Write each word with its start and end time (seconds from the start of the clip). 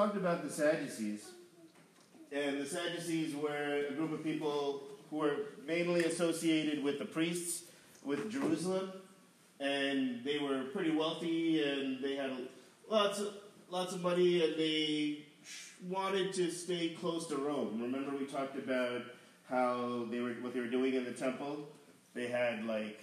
talked 0.00 0.16
about 0.16 0.42
the 0.42 0.48
Sadducees, 0.48 1.26
and 2.32 2.58
the 2.58 2.64
Sadducees 2.64 3.36
were 3.36 3.84
a 3.86 3.92
group 3.92 4.12
of 4.12 4.24
people 4.24 4.80
who 5.10 5.16
were 5.16 5.36
mainly 5.66 6.04
associated 6.04 6.82
with 6.82 6.98
the 6.98 7.04
priests, 7.04 7.64
with 8.02 8.30
Jerusalem, 8.32 8.92
and 9.58 10.24
they 10.24 10.38
were 10.38 10.62
pretty 10.72 10.90
wealthy, 10.90 11.62
and 11.62 12.02
they 12.02 12.16
had 12.16 12.30
lots 12.88 13.18
of 13.18 13.34
lots 13.68 13.92
of 13.92 14.00
money, 14.00 14.42
and 14.42 14.58
they 14.58 15.26
wanted 15.86 16.32
to 16.32 16.50
stay 16.50 16.96
close 16.98 17.26
to 17.26 17.36
Rome. 17.36 17.78
Remember, 17.82 18.16
we 18.16 18.24
talked 18.24 18.56
about 18.56 19.02
how 19.50 20.06
they 20.10 20.20
were 20.20 20.32
what 20.40 20.54
they 20.54 20.60
were 20.60 20.74
doing 20.78 20.94
in 20.94 21.04
the 21.04 21.12
temple. 21.12 21.68
They 22.14 22.28
had 22.28 22.64
like 22.64 23.00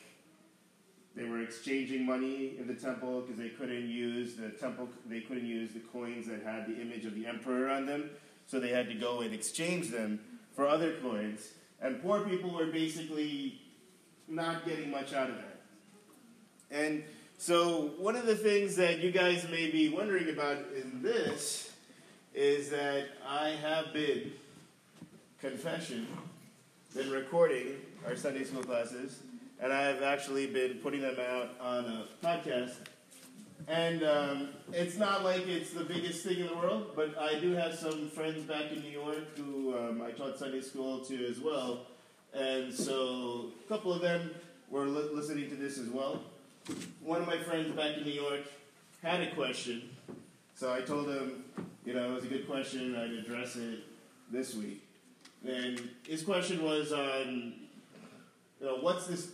they 1.18 1.24
were 1.24 1.42
exchanging 1.42 2.06
money 2.06 2.54
in 2.60 2.68
the 2.68 2.76
temple 2.76 3.22
because 3.22 3.40
they 3.40 3.50
couldn't 3.50 3.90
use 3.90 4.36
the 4.36 4.50
temple. 4.50 4.88
They 5.08 5.22
couldn't 5.22 5.48
use 5.48 5.74
the 5.74 5.80
coins 5.80 6.28
that 6.28 6.44
had 6.44 6.68
the 6.68 6.80
image 6.80 7.06
of 7.06 7.16
the 7.16 7.26
emperor 7.26 7.70
on 7.70 7.88
them, 7.88 8.12
so 8.46 8.60
they 8.60 8.70
had 8.70 8.88
to 8.90 8.94
go 8.94 9.22
and 9.22 9.34
exchange 9.34 9.90
them 9.90 10.20
for 10.56 10.68
other 10.68 10.94
coins. 11.02 11.54
And 11.82 12.00
poor 12.04 12.22
people 12.22 12.52
were 12.52 12.68
basically 12.68 13.60
not 14.28 14.64
getting 14.64 14.92
much 14.92 15.12
out 15.14 15.32
of 15.32 15.38
that. 15.38 15.62
And 16.70 17.04
so, 17.40 17.94
one 17.98 18.16
of 18.16 18.28
the 18.28 18.36
things 18.36 18.76
that 18.76 19.00
you 19.00 19.12
guys 19.12 19.48
may 19.50 19.72
be 19.72 19.90
wondering 19.90 20.30
about 20.30 20.58
in 20.76 21.02
this 21.02 21.72
is 22.36 22.70
that 22.70 23.06
I 23.28 23.50
have 23.50 23.92
been 23.92 24.34
confession, 25.42 26.06
been 26.96 27.10
recording 27.10 27.78
our 28.06 28.16
Sunday 28.16 28.44
school 28.44 28.64
classes, 28.64 29.20
and 29.60 29.74
I've 29.74 30.04
actually 30.04 30.48
been 30.48 30.76
putting 30.76 31.02
them 31.02 31.18
out 31.20 31.50
on 31.60 31.86
a 31.86 32.26
podcast. 32.26 32.76
And 33.68 34.04
um, 34.04 34.50
it's 34.72 34.98
not 34.98 35.24
like 35.24 35.48
it's 35.48 35.72
the 35.72 35.84
biggest 35.84 36.26
thing 36.26 36.40
in 36.40 36.48
the 36.48 36.56
world, 36.56 36.92
but 36.96 37.18
I 37.18 37.40
do 37.40 37.52
have 37.54 37.76
some 37.76 38.10
friends 38.10 38.44
back 38.44 38.72
in 38.72 38.82
New 38.82 38.92
York 38.92 39.38
who 39.38 39.78
um, 39.78 40.02
I 40.02 40.12
taught 40.12 40.38
Sunday 40.40 40.62
school 40.62 41.00
to 41.06 41.26
as 41.26 41.40
well. 41.40 41.88
And 42.34 42.74
so 42.74 43.52
a 43.66 43.68
couple 43.68 43.92
of 43.92 44.02
them 44.02 44.32
were 44.70 44.86
li- 44.86 45.10
listening 45.14 45.50
to 45.50 45.56
this 45.56 45.78
as 45.78 45.90
well. 45.90 46.22
One 47.02 47.22
of 47.22 47.28
my 47.28 47.38
friends 47.38 47.76
back 47.76 47.98
in 47.98 48.04
New 48.04 48.12
York 48.12 48.42
had 49.02 49.22
a 49.22 49.32
question, 49.32 49.90
so 50.56 50.74
I 50.74 50.82
told 50.82 51.08
him, 51.08 51.44
you 51.86 51.94
know, 51.94 52.12
it 52.12 52.14
was 52.16 52.24
a 52.26 52.28
good 52.28 52.48
question, 52.48 52.96
I'd 52.96 53.12
address 53.12 53.56
it 53.56 53.80
this 54.32 54.56
week. 54.56 54.84
And 55.48 55.90
his 56.06 56.24
question 56.24 56.64
was 56.64 56.92
on, 56.92 57.54
you 58.60 58.66
know, 58.66 58.78
what's 58.78 59.08
this, 59.08 59.32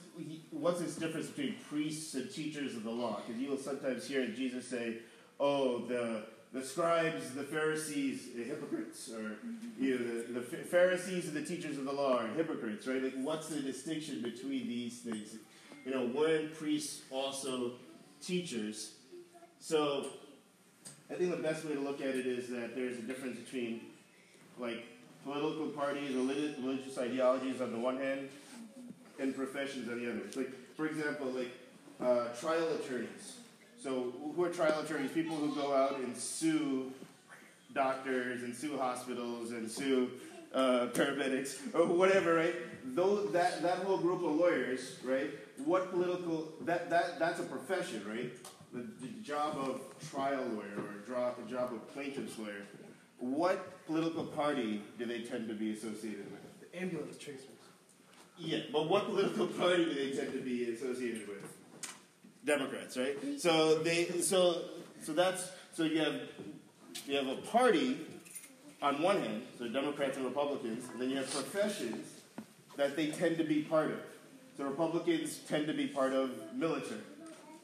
what's 0.52 0.80
this 0.80 0.96
difference 0.96 1.28
between 1.28 1.56
priests 1.70 2.14
and 2.14 2.30
teachers 2.32 2.76
of 2.76 2.84
the 2.84 2.92
law? 2.92 3.22
Because 3.26 3.42
you 3.42 3.50
will 3.50 3.58
sometimes 3.58 4.08
hear 4.08 4.28
Jesus 4.28 4.68
say, 4.68 4.98
oh, 5.40 5.86
the 5.86 6.24
the 6.54 6.64
scribes, 6.64 7.32
the 7.32 7.42
Pharisees, 7.44 8.30
the 8.36 8.44
hypocrites, 8.44 9.10
or 9.10 9.38
you 9.80 9.98
know, 9.98 10.22
the, 10.22 10.40
the 10.40 10.42
Pharisees 10.42 11.28
and 11.28 11.36
the 11.36 11.44
teachers 11.44 11.80
of 11.80 11.86
the 11.86 11.92
law 11.92 12.20
are 12.20 12.28
hypocrites, 12.28 12.86
right? 12.86 13.02
Like, 13.02 13.16
what's 13.16 13.48
the 13.48 13.60
distinction 13.60 14.22
between 14.22 14.68
these 14.68 15.00
things? 15.00 15.36
You 15.84 15.92
know, 15.92 16.06
weren't 16.06 16.54
priests 16.54 17.02
also 17.10 17.72
teachers? 18.22 18.92
So, 19.60 20.06
I 21.10 21.16
think 21.16 21.32
the 21.32 21.42
best 21.42 21.66
way 21.66 21.74
to 21.74 21.80
look 21.80 22.02
at 22.02 22.16
it 22.16 22.28
is 22.28 22.50
that 22.50 22.76
there's 22.76 23.00
a 23.00 23.02
difference 23.02 23.40
between, 23.40 23.82
like, 24.60 24.86
political 25.26 25.68
parties, 25.70 26.14
religious, 26.14 26.58
religious 26.60 26.98
ideologies 27.00 27.62
on 27.62 27.72
the 27.72 27.80
one 27.80 27.98
hand, 27.98 28.30
and 29.20 29.36
professions 29.36 29.90
on 29.90 30.04
the 30.04 30.10
other. 30.10 30.22
Like, 30.36 30.52
for 30.76 30.86
example, 30.86 31.28
like 31.28 31.52
uh, 32.02 32.30
trial 32.40 32.68
attorneys 32.74 33.38
so, 33.84 34.14
who 34.34 34.46
are 34.46 34.50
trial 34.50 34.80
attorneys? 34.80 35.12
People 35.12 35.36
who 35.36 35.54
go 35.54 35.74
out 35.74 36.00
and 36.00 36.16
sue 36.16 36.94
doctors 37.74 38.44
and 38.44 38.56
sue 38.56 38.78
hospitals 38.78 39.52
and 39.52 39.70
sue 39.70 40.10
uh, 40.54 40.88
paramedics 40.94 41.58
or 41.76 41.86
whatever, 41.88 42.34
right? 42.34 42.56
Those, 42.96 43.34
that, 43.34 43.62
that 43.62 43.80
whole 43.80 43.98
group 43.98 44.24
of 44.24 44.36
lawyers, 44.36 44.96
right? 45.04 45.32
What 45.66 45.92
political, 45.92 46.54
that, 46.62 46.90
that, 46.92 47.20
that's 47.20 47.42
a 47.42 47.44
profession, 47.44 48.06
right? 48.08 48.32
The, 48.72 48.88
the 49.06 49.12
job 49.22 49.58
of 49.58 49.82
trial 50.10 50.46
lawyer 50.54 50.78
or 50.78 51.06
job, 51.06 51.36
the 51.46 51.52
job 51.52 51.74
of 51.74 51.94
plaintiff's 51.94 52.40
lawyer. 52.40 52.64
What 53.20 53.86
political 53.86 54.24
party 54.24 54.82
do 54.98 55.06
they 55.06 55.24
tend 55.24 55.50
to 55.50 55.54
be 55.54 55.74
associated 55.74 56.32
with? 56.32 56.72
The 56.72 56.80
ambulance 56.80 57.18
chasers. 57.18 57.53
Yeah, 58.44 58.60
but 58.74 58.90
what 58.90 59.06
political 59.06 59.48
party 59.48 59.86
do 59.86 59.94
they 59.94 60.12
tend 60.16 60.34
to 60.34 60.40
be 60.40 60.70
associated 60.74 61.28
with? 61.28 61.38
Democrats, 62.46 62.98
right? 62.98 63.16
So 63.40 63.80
they 63.80 64.06
so 64.20 64.64
so 65.02 65.14
that's 65.14 65.50
so 65.74 65.84
you 65.84 66.00
have 66.00 66.22
you 67.08 67.16
have 67.16 67.28
a 67.28 67.38
party 67.38 67.98
on 68.82 69.02
one 69.02 69.22
hand, 69.22 69.44
so 69.58 69.70
Democrats 69.70 70.18
and 70.18 70.26
Republicans, 70.26 70.84
and 70.92 71.02
then 71.02 71.10
you 71.10 71.16
have 71.16 71.30
professions 71.32 72.06
that 72.76 72.98
they 72.98 73.08
tend 73.08 73.38
to 73.38 73.46
be 73.46 73.62
part 73.62 73.92
of. 73.92 74.00
So 74.58 74.66
Republicans 74.66 75.40
tend 75.48 75.68
to 75.68 75.74
be 75.74 75.88
part 75.88 76.12
of 76.14 76.32
military, 76.54 77.00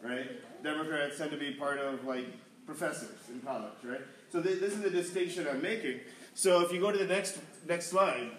right? 0.02 0.30
Democrats 0.64 1.18
tend 1.18 1.32
to 1.32 1.38
be 1.38 1.52
part 1.52 1.80
of 1.80 2.06
like 2.06 2.26
professors 2.66 3.18
in 3.28 3.42
college, 3.42 3.74
right? 3.84 4.02
So 4.32 4.42
th- 4.42 4.62
this 4.62 4.74
is 4.74 4.82
the 4.82 4.90
distinction 4.90 5.46
I'm 5.46 5.62
making. 5.62 6.00
So 6.36 6.62
if 6.62 6.72
you 6.72 6.80
go 6.80 6.90
to 6.90 6.98
the 6.98 7.14
next 7.14 7.38
next 7.68 7.88
slide, 7.88 8.32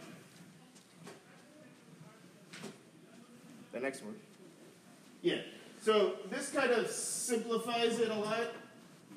next 3.80 4.02
one, 4.04 4.14
yeah. 5.22 5.40
So 5.82 6.14
this 6.30 6.50
kind 6.50 6.70
of 6.70 6.90
simplifies 6.90 7.98
it 7.98 8.10
a 8.10 8.14
lot, 8.14 8.48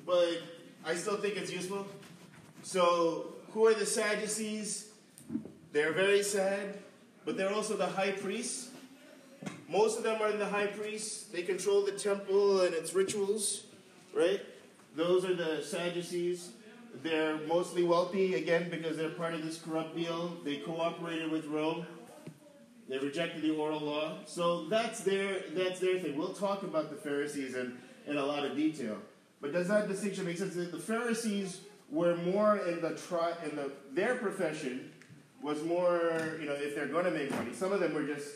but 0.06 0.38
I 0.84 0.94
still 0.94 1.16
think 1.16 1.36
it's 1.36 1.52
useful. 1.52 1.86
So 2.62 3.34
who 3.52 3.66
are 3.66 3.74
the 3.74 3.86
Sadducees? 3.86 4.88
They're 5.72 5.92
very 5.92 6.22
sad, 6.22 6.78
but 7.24 7.36
they're 7.36 7.52
also 7.52 7.76
the 7.76 7.86
high 7.86 8.12
priests. 8.12 8.70
Most 9.68 9.98
of 9.98 10.04
them 10.04 10.22
are 10.22 10.32
the 10.32 10.46
high 10.46 10.68
priests. 10.68 11.24
They 11.24 11.42
control 11.42 11.84
the 11.84 11.92
temple 11.92 12.62
and 12.62 12.74
its 12.74 12.94
rituals, 12.94 13.64
right? 14.14 14.40
Those 14.96 15.24
are 15.24 15.34
the 15.34 15.62
Sadducees. 15.62 16.50
They're 17.02 17.36
mostly 17.48 17.82
wealthy, 17.82 18.34
again, 18.34 18.70
because 18.70 18.96
they're 18.96 19.10
part 19.10 19.34
of 19.34 19.44
this 19.44 19.58
corrupt 19.58 19.96
deal. 19.96 20.36
They 20.44 20.58
cooperated 20.58 21.30
with 21.30 21.44
Rome. 21.46 21.84
They 22.88 22.98
rejected 22.98 23.42
the 23.42 23.50
oral 23.50 23.80
law. 23.80 24.18
So 24.26 24.66
that's 24.66 25.00
their 25.00 25.42
that's 25.54 25.80
their 25.80 25.98
thing. 25.98 26.16
We'll 26.16 26.34
talk 26.34 26.62
about 26.62 26.90
the 26.90 26.96
Pharisees 26.96 27.54
in, 27.54 27.78
in 28.06 28.16
a 28.16 28.24
lot 28.24 28.44
of 28.44 28.56
detail. 28.56 28.98
But 29.40 29.52
does 29.52 29.68
that 29.68 29.88
distinction 29.88 30.24
make 30.24 30.38
sense? 30.38 30.54
The 30.54 30.78
Pharisees 30.78 31.60
were 31.90 32.16
more 32.16 32.58
in 32.58 32.80
the 32.80 32.90
tri 32.90 33.32
in 33.48 33.56
the 33.56 33.72
their 33.92 34.16
profession 34.16 34.90
was 35.42 35.62
more, 35.62 36.38
you 36.40 36.46
know, 36.46 36.54
if 36.54 36.74
they're 36.74 36.86
gonna 36.86 37.10
make 37.10 37.30
money. 37.30 37.52
Some 37.52 37.72
of 37.72 37.80
them 37.80 37.94
were 37.94 38.06
just 38.06 38.28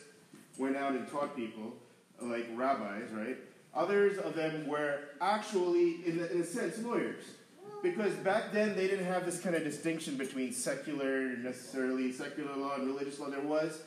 went 0.58 0.76
out 0.76 0.92
and 0.92 1.08
taught 1.08 1.34
people, 1.34 1.75
like 2.20 2.47
rabbis, 2.54 3.10
right? 3.12 3.38
Others 3.75 4.19
of 4.19 4.34
them 4.34 4.66
were 4.66 5.00
actually, 5.20 6.04
in, 6.04 6.19
in 6.32 6.41
a 6.41 6.44
sense, 6.44 6.78
lawyers. 6.81 7.25
Because 7.82 8.12
back 8.14 8.53
then 8.53 8.75
they 8.75 8.88
didn't 8.88 9.06
have 9.06 9.25
this 9.25 9.41
kind 9.41 9.54
of 9.54 9.62
distinction 9.62 10.16
between 10.16 10.53
secular, 10.53 11.37
necessarily 11.37 12.12
secular 12.12 12.56
law 12.56 12.75
and 12.75 12.87
religious 12.87 13.20
law. 13.20 13.31
There 13.31 13.41
was, 13.41 13.81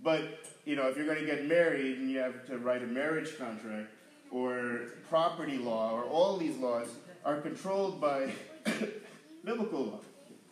but, 0.00 0.44
you 0.64 0.76
know, 0.76 0.88
if 0.88 0.96
you're 0.96 1.06
going 1.06 1.20
to 1.20 1.26
get 1.26 1.46
married 1.46 1.98
and 1.98 2.10
you 2.10 2.18
have 2.18 2.46
to 2.46 2.58
write 2.58 2.82
a 2.82 2.86
marriage 2.86 3.38
contract 3.38 3.88
or 4.30 4.92
property 5.08 5.58
law 5.58 5.92
or 5.92 6.04
all 6.04 6.36
these 6.36 6.56
laws 6.58 6.88
are 7.24 7.40
controlled 7.40 8.00
by 8.00 8.30
biblical 9.44 9.84
law. 9.84 10.00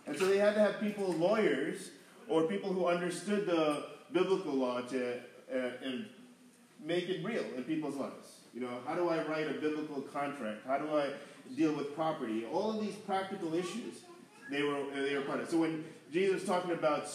And 0.06 0.16
so 0.16 0.27
they 0.27 0.38
had 0.38 0.55
to 0.55 0.60
have 0.60 0.81
people, 0.81 1.12
lawyers, 1.12 1.91
or 2.28 2.44
people 2.44 2.72
who 2.72 2.87
understood 2.87 3.47
the 3.47 3.84
biblical 4.12 4.53
law 4.53 4.81
to 4.81 5.16
uh, 5.53 5.71
and 5.82 6.06
make 6.84 7.09
it 7.09 7.25
real 7.25 7.44
in 7.56 7.65
people's 7.65 7.97
lives. 7.97 8.38
You 8.55 8.61
know, 8.61 8.78
how 8.87 8.94
do 8.94 9.09
I 9.09 9.25
write 9.25 9.49
a 9.49 9.55
biblical 9.55 10.02
contract? 10.02 10.67
How 10.67 10.79
do 10.79 10.97
I 10.97 11.11
deal 11.56 11.73
with 11.73 11.94
property? 11.94 12.44
All 12.52 12.70
of 12.70 12.81
these 12.81 12.94
practical 12.94 13.55
issues, 13.55 13.97
they 14.50 14.62
were 14.62 14.85
they 14.94 15.14
were 15.17 15.23
part 15.23 15.40
of. 15.40 15.49
So 15.49 15.58
when 15.58 15.85
Jesus 16.12 16.35
was 16.35 16.44
talking 16.44 16.70
about 16.70 17.08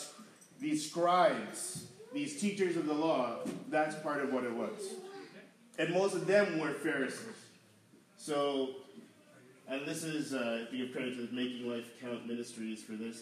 these 0.60 0.90
scribes 0.90 1.86
these 2.20 2.40
teachers 2.40 2.76
of 2.76 2.86
the 2.86 2.94
law, 2.94 3.38
that's 3.70 3.96
part 3.96 4.22
of 4.22 4.34
what 4.34 4.44
it 4.44 4.54
was. 4.54 4.96
And 5.78 5.94
most 5.94 6.16
of 6.16 6.28
them 6.28 6.60
were 6.60 6.74
Pharisees. 6.74 7.24
So, 8.18 8.72
and 9.70 9.86
this 9.86 10.04
is, 10.04 10.34
uh, 10.34 10.66
to 10.70 10.78
give 10.78 10.92
credit 10.92 11.16
to 11.16 11.34
Making 11.34 11.72
Life 11.72 11.86
Count 12.02 12.28
Ministries 12.28 12.84
for 12.84 12.94
this. 12.94 13.22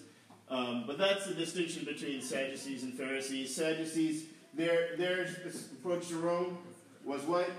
Um, 0.49 0.85
but 0.87 0.97
that's 0.97 1.27
the 1.27 1.35
distinction 1.35 1.85
between 1.85 2.21
Sadducees 2.23 2.81
and 2.81 2.93
Pharisees. 2.95 3.53
Sadducees, 3.55 4.23
their, 4.55 4.97
their 4.97 5.27
approach 5.79 6.07
to 6.07 6.15
Rome 6.15 6.57
was 7.05 7.21
what? 7.21 7.51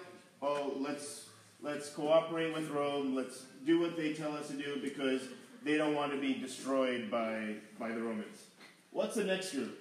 Oh, 0.42 0.72
let's, 0.80 1.26
let's 1.62 1.88
cooperate 1.90 2.52
with 2.52 2.68
Rome. 2.70 3.14
Let's 3.14 3.44
do 3.64 3.78
what 3.78 3.96
they 3.96 4.12
tell 4.12 4.36
us 4.36 4.48
to 4.48 4.54
do 4.54 4.80
because 4.82 5.22
they 5.62 5.76
don't 5.76 5.94
want 5.94 6.10
to 6.10 6.18
be 6.18 6.34
destroyed 6.34 7.08
by, 7.12 7.54
by 7.78 7.90
the 7.90 8.00
Romans. 8.00 8.42
What's 8.90 9.14
the 9.14 9.24
next 9.24 9.52
group? 9.52 9.78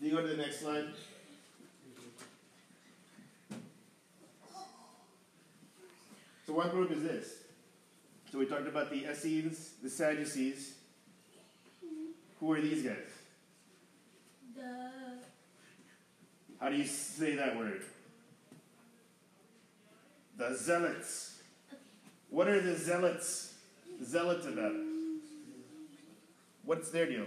Can 0.00 0.08
you 0.08 0.16
go 0.16 0.22
to 0.22 0.28
the 0.28 0.36
next 0.38 0.60
slide? 0.60 0.86
So 6.46 6.54
what 6.54 6.70
group 6.70 6.90
is 6.90 7.02
this? 7.02 7.34
So 8.32 8.38
we 8.38 8.46
talked 8.46 8.66
about 8.66 8.88
the 8.88 9.10
Essenes, 9.10 9.72
the 9.82 9.90
Sadducees. 9.90 10.72
Who 12.40 12.50
are 12.50 12.62
these 12.62 12.82
guys? 12.82 12.96
The 14.56 14.90
How 16.58 16.70
do 16.70 16.76
you 16.76 16.86
say 16.86 17.34
that 17.36 17.58
word? 17.58 17.82
The 20.38 20.56
Zealots. 20.56 21.42
What 22.30 22.48
are 22.48 22.62
the 22.62 22.74
Zealots 22.74 23.52
zealots 24.02 24.46
about? 24.46 24.72
What's 26.64 26.90
their 26.90 27.04
deal? 27.04 27.26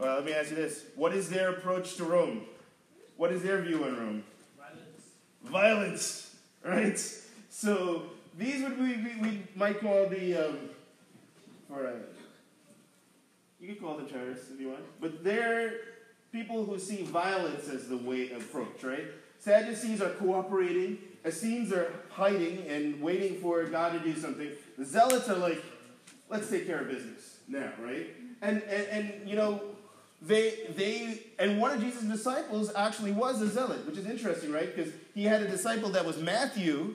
Well, 0.00 0.14
let 0.14 0.24
me 0.24 0.32
ask 0.32 0.48
you 0.48 0.56
this. 0.56 0.84
What 0.96 1.12
is 1.12 1.28
their 1.28 1.50
approach 1.50 1.96
to 1.96 2.04
Rome? 2.04 2.46
What 3.18 3.32
is 3.32 3.42
their 3.42 3.60
view 3.60 3.84
on 3.84 3.98
Rome? 3.98 4.24
Violence. 4.56 5.04
Violence, 5.44 6.36
right? 6.64 6.98
So 7.50 8.04
these 8.38 8.62
would 8.62 8.80
we, 8.80 8.96
we, 8.96 9.14
we 9.20 9.42
might 9.54 9.78
call 9.78 10.08
the 10.08 10.48
um, 10.48 10.58
uh, 11.70 11.90
you 13.60 13.68
could 13.68 13.80
call 13.82 13.98
them 13.98 14.06
terrorists 14.06 14.50
if 14.50 14.58
you 14.58 14.68
want, 14.68 15.00
but 15.02 15.22
they're 15.22 15.74
people 16.32 16.64
who 16.64 16.78
see 16.78 17.02
violence 17.02 17.68
as 17.68 17.88
the 17.88 17.96
way 17.98 18.30
of 18.30 18.40
approach, 18.40 18.82
right? 18.82 19.04
Sadducees 19.38 20.00
are 20.00 20.10
cooperating. 20.10 20.96
Essenes 21.26 21.72
are 21.72 21.92
hiding 22.08 22.66
and 22.68 23.02
waiting 23.02 23.38
for 23.38 23.64
God 23.64 23.92
to 23.92 23.98
do 23.98 24.18
something. 24.18 24.48
The 24.78 24.84
Zealots 24.86 25.28
are 25.28 25.36
like, 25.36 25.62
let's 26.30 26.48
take 26.48 26.66
care 26.66 26.80
of 26.80 26.88
business 26.88 27.40
now, 27.46 27.70
right? 27.82 28.06
And 28.40 28.62
and, 28.62 28.86
and 28.86 29.28
you 29.28 29.36
know, 29.36 29.60
they 30.22 30.54
they 30.76 31.22
and 31.38 31.58
one 31.60 31.72
of 31.72 31.80
Jesus' 31.80 32.02
disciples 32.02 32.70
actually 32.76 33.12
was 33.12 33.40
a 33.40 33.48
zealot, 33.48 33.86
which 33.86 33.96
is 33.96 34.06
interesting, 34.06 34.52
right? 34.52 34.74
Because 34.74 34.92
he 35.14 35.24
had 35.24 35.42
a 35.42 35.48
disciple 35.48 35.88
that 35.90 36.04
was 36.04 36.18
Matthew, 36.18 36.94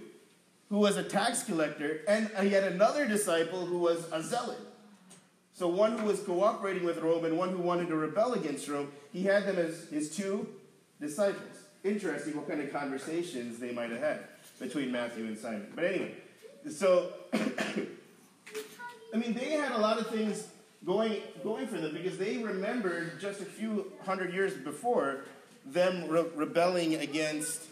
who 0.70 0.78
was 0.78 0.98
a 0.98 1.04
tax 1.04 1.44
collector, 1.44 2.02
and 2.08 2.30
he 2.42 2.50
had 2.50 2.64
another 2.66 3.08
disciple 3.08 3.66
who 3.66 3.80
was 3.80 4.06
a 4.12 4.22
zealot. 4.22 4.60
So 5.54 5.70
one 5.70 5.98
who 5.98 6.06
was 6.06 6.20
cooperating 6.20 6.84
with 6.84 6.98
Rome 6.98 7.24
and 7.26 7.38
one 7.38 7.50
who 7.50 7.60
wanted 7.60 7.88
to 7.88 7.96
rebel 7.96 8.34
against 8.34 8.68
Rome, 8.68 8.92
he 9.14 9.24
had 9.24 9.46
them 9.46 9.58
as 9.58 9.88
his 9.90 10.14
two 10.14 10.50
disciples. 11.00 11.64
Interesting 11.84 12.36
what 12.36 12.48
kind 12.48 12.62
of 12.62 12.74
conversations 12.74 13.58
they 13.58 13.72
might 13.72 13.90
have 13.90 14.02
had 14.02 14.20
between 14.60 14.92
Matthew 14.92 15.26
and 15.26 15.38
Simon. 15.38 15.72
But 15.74 15.86
anyway, 15.86 16.12
so 16.70 17.14
I 17.34 19.18
mean 19.18 19.34
they 19.34 19.52
had 19.52 19.72
a 19.72 19.78
lot 19.78 19.98
of 19.98 20.10
things 20.10 20.48
going 20.86 21.22
going 21.44 21.68
for 21.68 21.78
them 21.78 21.94
because 21.94 22.18
they 22.18 22.38
remembered 22.38 23.20
just 23.20 23.42
a 23.42 23.46
few 23.46 23.92
hundred 24.06 24.34
years 24.34 24.54
before 24.54 25.26
them 25.66 26.08
re- 26.08 26.26
rebelling 26.36 26.96
against 26.96 27.64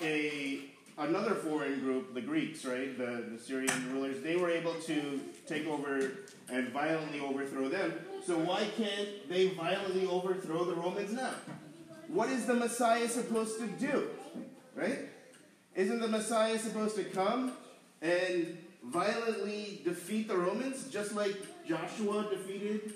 a 0.00 0.60
another 0.98 1.34
foreign 1.34 1.80
group, 1.80 2.14
the 2.14 2.20
Greeks, 2.20 2.64
right? 2.64 2.96
The, 2.96 3.24
the 3.32 3.38
Syrian 3.38 3.92
rulers. 3.92 4.22
They 4.22 4.36
were 4.36 4.50
able 4.50 4.74
to 4.74 5.20
take 5.46 5.66
over 5.66 6.10
and 6.50 6.68
violently 6.68 7.20
overthrow 7.20 7.68
them. 7.68 7.94
So 8.26 8.38
why 8.38 8.68
can't 8.76 9.28
they 9.28 9.48
violently 9.48 10.06
overthrow 10.06 10.64
the 10.64 10.74
Romans 10.74 11.12
now? 11.12 11.34
What 12.08 12.28
is 12.28 12.46
the 12.46 12.54
Messiah 12.54 13.08
supposed 13.08 13.58
to 13.60 13.66
do? 13.66 14.08
Right? 14.74 15.08
Isn't 15.74 16.00
the 16.00 16.08
Messiah 16.08 16.58
supposed 16.58 16.96
to 16.96 17.04
come 17.04 17.52
and 18.02 18.58
violently 18.84 19.80
defeat 19.84 20.28
the 20.28 20.36
Romans, 20.36 20.88
just 20.90 21.14
like 21.14 21.36
Joshua 21.66 22.28
defeated 22.30 22.94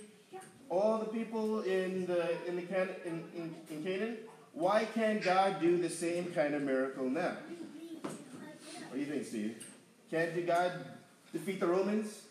all 0.68 0.98
the 0.98 1.06
people 1.06 1.60
in 1.62 2.06
the 2.06 2.46
in 2.46 2.56
the 2.56 2.62
Can, 2.62 2.88
in, 3.04 3.24
in, 3.34 3.54
in 3.70 3.84
Canaan? 3.84 4.16
Why 4.52 4.84
can't 4.86 5.22
God 5.22 5.60
do 5.60 5.78
the 5.78 5.90
same 5.90 6.32
kind 6.32 6.54
of 6.54 6.62
miracle 6.62 7.08
now? 7.08 7.36
What 8.02 8.94
do 8.94 8.98
you 8.98 9.06
think, 9.06 9.26
Steve? 9.26 9.66
Can't 10.10 10.46
God 10.46 10.72
defeat 11.32 11.60
the 11.60 11.66
Romans 11.66 12.22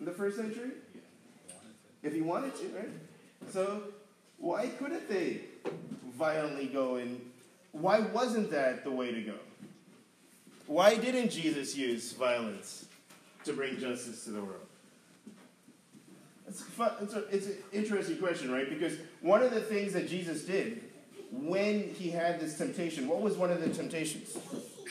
in 0.00 0.06
the 0.06 0.12
first 0.12 0.36
century? 0.36 0.70
If 2.02 2.14
he 2.14 2.22
wanted 2.22 2.54
to, 2.56 2.68
right? 2.68 2.88
So 3.52 3.82
why 4.38 4.68
couldn't 4.68 5.08
they 5.08 5.40
violently 6.16 6.66
go 6.66 6.96
and 6.96 7.20
why 7.72 8.00
wasn't 8.00 8.50
that 8.50 8.84
the 8.84 8.90
way 8.90 9.12
to 9.12 9.20
go? 9.20 9.34
Why 10.66 10.96
didn't 10.96 11.30
Jesus 11.30 11.76
use 11.76 12.12
violence 12.12 12.86
to 13.44 13.52
bring 13.52 13.78
justice 13.78 14.24
to 14.24 14.30
the 14.30 14.40
world? 14.40 14.65
It's, 16.48 16.62
fun, 16.62 16.92
it's, 17.00 17.14
a, 17.14 17.24
it's 17.34 17.46
an 17.46 17.56
interesting 17.72 18.18
question, 18.18 18.52
right? 18.52 18.68
Because 18.68 18.94
one 19.20 19.42
of 19.42 19.52
the 19.52 19.60
things 19.60 19.92
that 19.94 20.08
Jesus 20.08 20.44
did 20.44 20.82
when 21.32 21.90
he 21.90 22.10
had 22.10 22.40
this 22.40 22.56
temptation, 22.56 23.08
what 23.08 23.20
was 23.20 23.36
one 23.36 23.50
of 23.50 23.60
the 23.60 23.68
temptations 23.68 24.36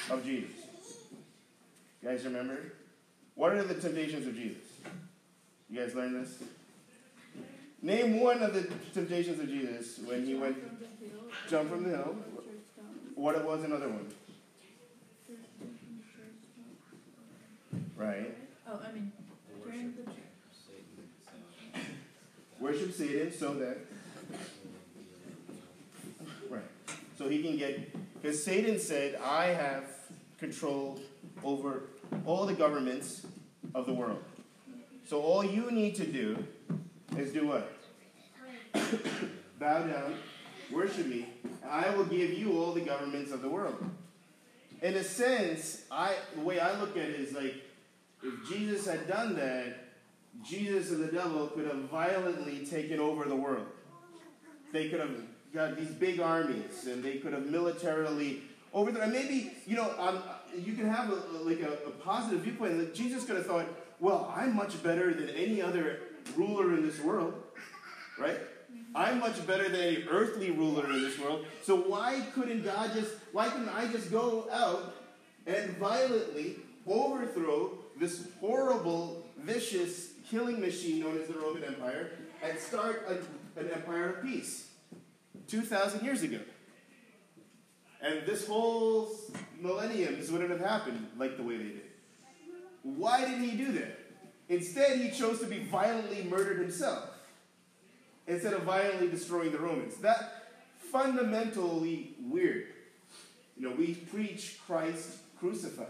of 0.09 0.23
Jesus? 0.25 0.51
You 2.01 2.09
guys 2.09 2.25
remember? 2.25 2.73
What 3.35 3.53
are 3.53 3.63
the 3.63 3.73
temptations 3.73 4.27
of 4.27 4.35
Jesus? 4.35 4.61
You 5.69 5.79
guys 5.79 5.95
learned 5.95 6.23
this? 6.23 6.43
Name 7.81 8.19
one 8.19 8.41
of 8.41 8.53
the 8.53 8.67
temptations 8.93 9.39
of 9.39 9.47
Jesus 9.47 9.99
when 10.05 10.25
he 10.25 10.33
went 10.35 10.57
jump 11.49 11.69
from 11.69 11.83
the 11.83 11.89
hill. 11.89 12.15
What 13.15 13.35
it 13.35 13.45
was 13.45 13.63
another 13.63 13.89
one? 13.89 14.07
Right. 17.95 18.35
oh, 18.67 18.79
I 18.85 18.91
mean, 18.91 19.11
during 19.63 19.93
the 19.95 20.11
Worship 22.59 22.93
Satan 22.93 23.31
so 23.31 23.53
that 23.55 23.77
right. 26.49 26.61
So 27.17 27.29
he 27.29 27.41
can 27.41 27.57
get 27.57 27.95
because 28.21 28.43
Satan 28.43 28.79
said, 28.79 29.19
I 29.23 29.47
have 29.47 29.83
control 30.39 30.99
over 31.43 31.83
all 32.25 32.45
the 32.45 32.53
governments 32.53 33.25
of 33.75 33.85
the 33.85 33.93
world. 33.93 34.23
So 35.07 35.21
all 35.21 35.43
you 35.43 35.69
need 35.69 35.95
to 35.95 36.05
do 36.05 36.43
is 37.17 37.31
do 37.31 37.47
what? 37.47 37.71
Bow 39.59 39.83
down, 39.83 40.15
worship 40.71 41.05
me, 41.05 41.27
and 41.61 41.71
I 41.71 41.95
will 41.95 42.05
give 42.05 42.33
you 42.33 42.59
all 42.59 42.71
the 42.71 42.81
governments 42.81 43.31
of 43.31 43.41
the 43.41 43.49
world. 43.49 43.75
In 44.81 44.95
a 44.95 45.03
sense, 45.03 45.83
I 45.91 46.15
the 46.35 46.41
way 46.41 46.59
I 46.59 46.79
look 46.79 46.97
at 46.97 47.03
it 47.03 47.19
is 47.19 47.33
like 47.33 47.55
if 48.23 48.49
Jesus 48.49 48.87
had 48.87 49.07
done 49.07 49.35
that, 49.35 49.84
Jesus 50.43 50.91
and 50.91 51.03
the 51.03 51.11
devil 51.11 51.47
could 51.47 51.65
have 51.65 51.89
violently 51.89 52.65
taken 52.65 52.99
over 52.99 53.25
the 53.25 53.35
world. 53.35 53.65
They 54.71 54.89
could 54.89 54.99
have 54.99 55.15
got 55.53 55.77
these 55.77 55.89
big 55.89 56.19
armies, 56.19 56.85
and 56.87 57.03
they 57.03 57.17
could 57.17 57.33
have 57.33 57.45
militarily 57.45 58.41
over 58.73 58.91
there. 58.91 59.03
And 59.03 59.13
maybe 59.13 59.51
you 59.65 59.75
know, 59.75 59.93
um, 59.97 60.21
you 60.57 60.73
can 60.73 60.87
have 60.89 61.09
a, 61.09 61.15
like 61.43 61.61
a, 61.61 61.73
a 61.87 61.91
positive 61.91 62.41
viewpoint. 62.41 62.77
Like 62.77 62.93
Jesus 62.93 63.25
could 63.25 63.37
have 63.37 63.45
thought, 63.45 63.67
"Well, 63.99 64.33
I'm 64.35 64.55
much 64.55 64.81
better 64.83 65.13
than 65.13 65.29
any 65.29 65.61
other 65.61 65.99
ruler 66.35 66.73
in 66.73 66.85
this 66.85 66.99
world, 66.99 67.33
right? 68.19 68.39
I'm 68.93 69.19
much 69.19 69.45
better 69.45 69.67
than 69.67 69.81
any 69.81 70.05
earthly 70.09 70.51
ruler 70.51 70.85
in 70.91 71.01
this 71.01 71.19
world. 71.19 71.45
So 71.63 71.75
why 71.75 72.25
couldn't 72.33 72.63
God 72.63 72.93
just? 72.93 73.13
Why 73.31 73.49
couldn't 73.49 73.69
I 73.69 73.87
just 73.87 74.11
go 74.11 74.47
out 74.51 74.95
and 75.47 75.77
violently 75.77 76.57
overthrow 76.87 77.71
this 77.99 78.27
horrible, 78.39 79.25
vicious 79.37 80.11
killing 80.29 80.59
machine 80.59 81.01
known 81.01 81.19
as 81.19 81.27
the 81.27 81.33
Roman 81.33 81.63
Empire 81.63 82.11
and 82.43 82.57
start 82.59 83.07
a, 83.07 83.59
an 83.59 83.69
empire 83.71 84.09
of 84.09 84.23
peace 84.23 84.69
2,000 85.47 86.03
years 86.03 86.23
ago. 86.23 86.39
And 88.01 88.25
this 88.25 88.47
whole 88.47 89.09
millenniums 89.59 90.31
wouldn't 90.31 90.51
have 90.51 90.59
happened 90.59 91.07
like 91.17 91.37
the 91.37 91.43
way 91.43 91.57
they 91.57 91.63
did. 91.63 91.81
Why 92.83 93.21
didn't 93.21 93.43
he 93.43 93.57
do 93.57 93.71
that? 93.73 93.99
Instead, 94.47 94.99
he 94.99 95.09
chose 95.09 95.39
to 95.39 95.47
be 95.47 95.59
violently 95.59 96.23
murdered 96.23 96.59
himself 96.59 97.09
instead 98.27 98.53
of 98.53 98.61
violently 98.61 99.09
destroying 99.09 99.51
the 99.51 99.57
Romans. 99.57 99.95
That 99.97 100.45
fundamentally 100.91 102.15
weird. 102.21 102.67
You 103.57 103.69
know, 103.69 103.75
we 103.75 103.95
preach 103.95 104.59
Christ 104.65 105.17
crucified. 105.39 105.87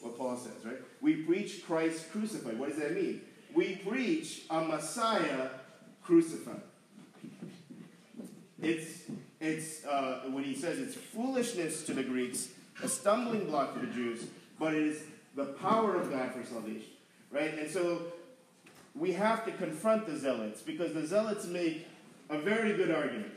What 0.00 0.16
Paul 0.16 0.36
says, 0.36 0.64
right? 0.64 0.80
We 1.00 1.16
preach 1.16 1.66
Christ 1.66 2.10
crucified. 2.12 2.58
What 2.58 2.70
does 2.70 2.78
that 2.78 2.94
mean? 2.94 3.20
We 3.56 3.76
preach 3.76 4.42
a 4.50 4.60
Messiah 4.60 5.48
crucified. 6.04 6.60
It's 8.60 9.04
it's 9.40 9.84
uh, 9.86 10.24
when 10.30 10.44
he 10.44 10.54
says 10.54 10.78
it's 10.78 10.94
foolishness 10.94 11.84
to 11.84 11.94
the 11.94 12.02
Greeks, 12.02 12.48
a 12.82 12.88
stumbling 12.88 13.46
block 13.46 13.72
to 13.74 13.86
the 13.86 13.92
Jews, 13.92 14.26
but 14.58 14.74
it 14.74 14.82
is 14.82 15.02
the 15.34 15.46
power 15.46 15.96
of 15.96 16.10
God 16.10 16.32
for 16.32 16.44
salvation, 16.44 16.90
right? 17.30 17.58
And 17.58 17.70
so 17.70 18.02
we 18.94 19.12
have 19.12 19.44
to 19.46 19.52
confront 19.52 20.06
the 20.06 20.18
zealots 20.18 20.60
because 20.60 20.92
the 20.92 21.06
zealots 21.06 21.46
make 21.46 21.86
a 22.28 22.38
very 22.38 22.74
good 22.74 22.90
argument. 22.90 23.32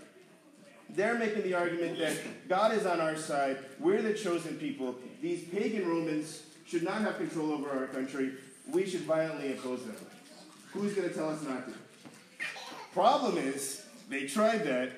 They're 0.89 1.17
making 1.17 1.43
the 1.43 1.53
argument 1.53 1.97
that 1.99 2.17
God 2.49 2.73
is 2.73 2.85
on 2.85 2.99
our 2.99 3.15
side, 3.15 3.57
we're 3.79 4.01
the 4.01 4.13
chosen 4.13 4.55
people, 4.55 4.95
these 5.21 5.43
pagan 5.45 5.87
Romans 5.87 6.43
should 6.65 6.83
not 6.83 7.01
have 7.01 7.17
control 7.17 7.51
over 7.51 7.69
our 7.69 7.87
country, 7.87 8.33
we 8.71 8.85
should 8.85 9.01
violently 9.01 9.53
oppose 9.53 9.83
them. 9.83 9.95
Who's 10.73 10.93
going 10.93 11.09
to 11.09 11.13
tell 11.13 11.29
us 11.29 11.41
not 11.43 11.67
to? 11.67 11.73
Problem 12.93 13.37
is, 13.37 13.85
they 14.09 14.25
tried 14.25 14.63
that, 14.65 14.91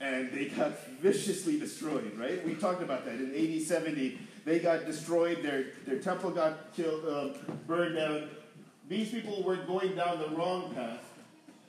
and 0.00 0.30
they 0.32 0.46
got 0.46 0.86
viciously 1.00 1.58
destroyed, 1.58 2.12
right? 2.16 2.44
We 2.44 2.54
talked 2.54 2.82
about 2.82 3.04
that 3.06 3.14
in 3.14 3.34
AD 3.34 3.62
70. 3.62 4.18
They 4.44 4.58
got 4.58 4.86
destroyed, 4.86 5.42
their, 5.42 5.66
their 5.86 5.98
temple 5.98 6.30
got 6.30 6.74
killed, 6.74 7.04
um, 7.08 7.56
burned 7.66 7.96
down. 7.96 8.28
These 8.88 9.10
people 9.10 9.42
were 9.42 9.56
going 9.56 9.96
down 9.96 10.18
the 10.18 10.28
wrong 10.36 10.74
path. 10.74 11.02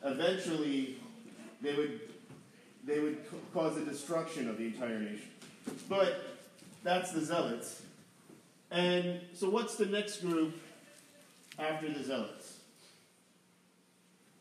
Eventually, 0.03 0.97
they 1.61 1.73
would, 1.73 2.01
they 2.85 2.99
would 2.99 3.17
cause 3.53 3.75
the 3.75 3.81
destruction 3.81 4.49
of 4.49 4.57
the 4.57 4.65
entire 4.65 4.99
nation. 4.99 5.29
But 5.89 6.37
that's 6.83 7.11
the 7.11 7.21
Zealots. 7.21 7.81
And 8.69 9.21
so, 9.33 9.49
what's 9.49 9.75
the 9.75 9.85
next 9.85 10.21
group 10.21 10.53
after 11.59 11.91
the 11.91 12.03
Zealots? 12.03 12.59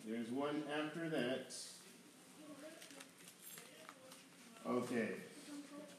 There's 0.05 0.29
one 0.29 0.63
after 0.73 1.09
that. 1.09 1.55
Okay. 4.69 5.09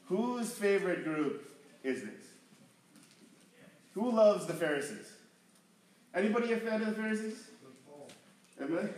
Whose 0.06 0.50
favorite 0.52 1.04
group 1.04 1.50
is 1.84 2.02
this? 2.02 2.24
Who 3.94 4.10
loves 4.10 4.46
the 4.46 4.54
Pharisees? 4.54 5.12
Anybody 6.14 6.52
a 6.52 6.56
fan 6.56 6.80
of 6.80 6.88
the 6.88 6.94
Pharisees? 6.94 7.48
I? 8.60 8.88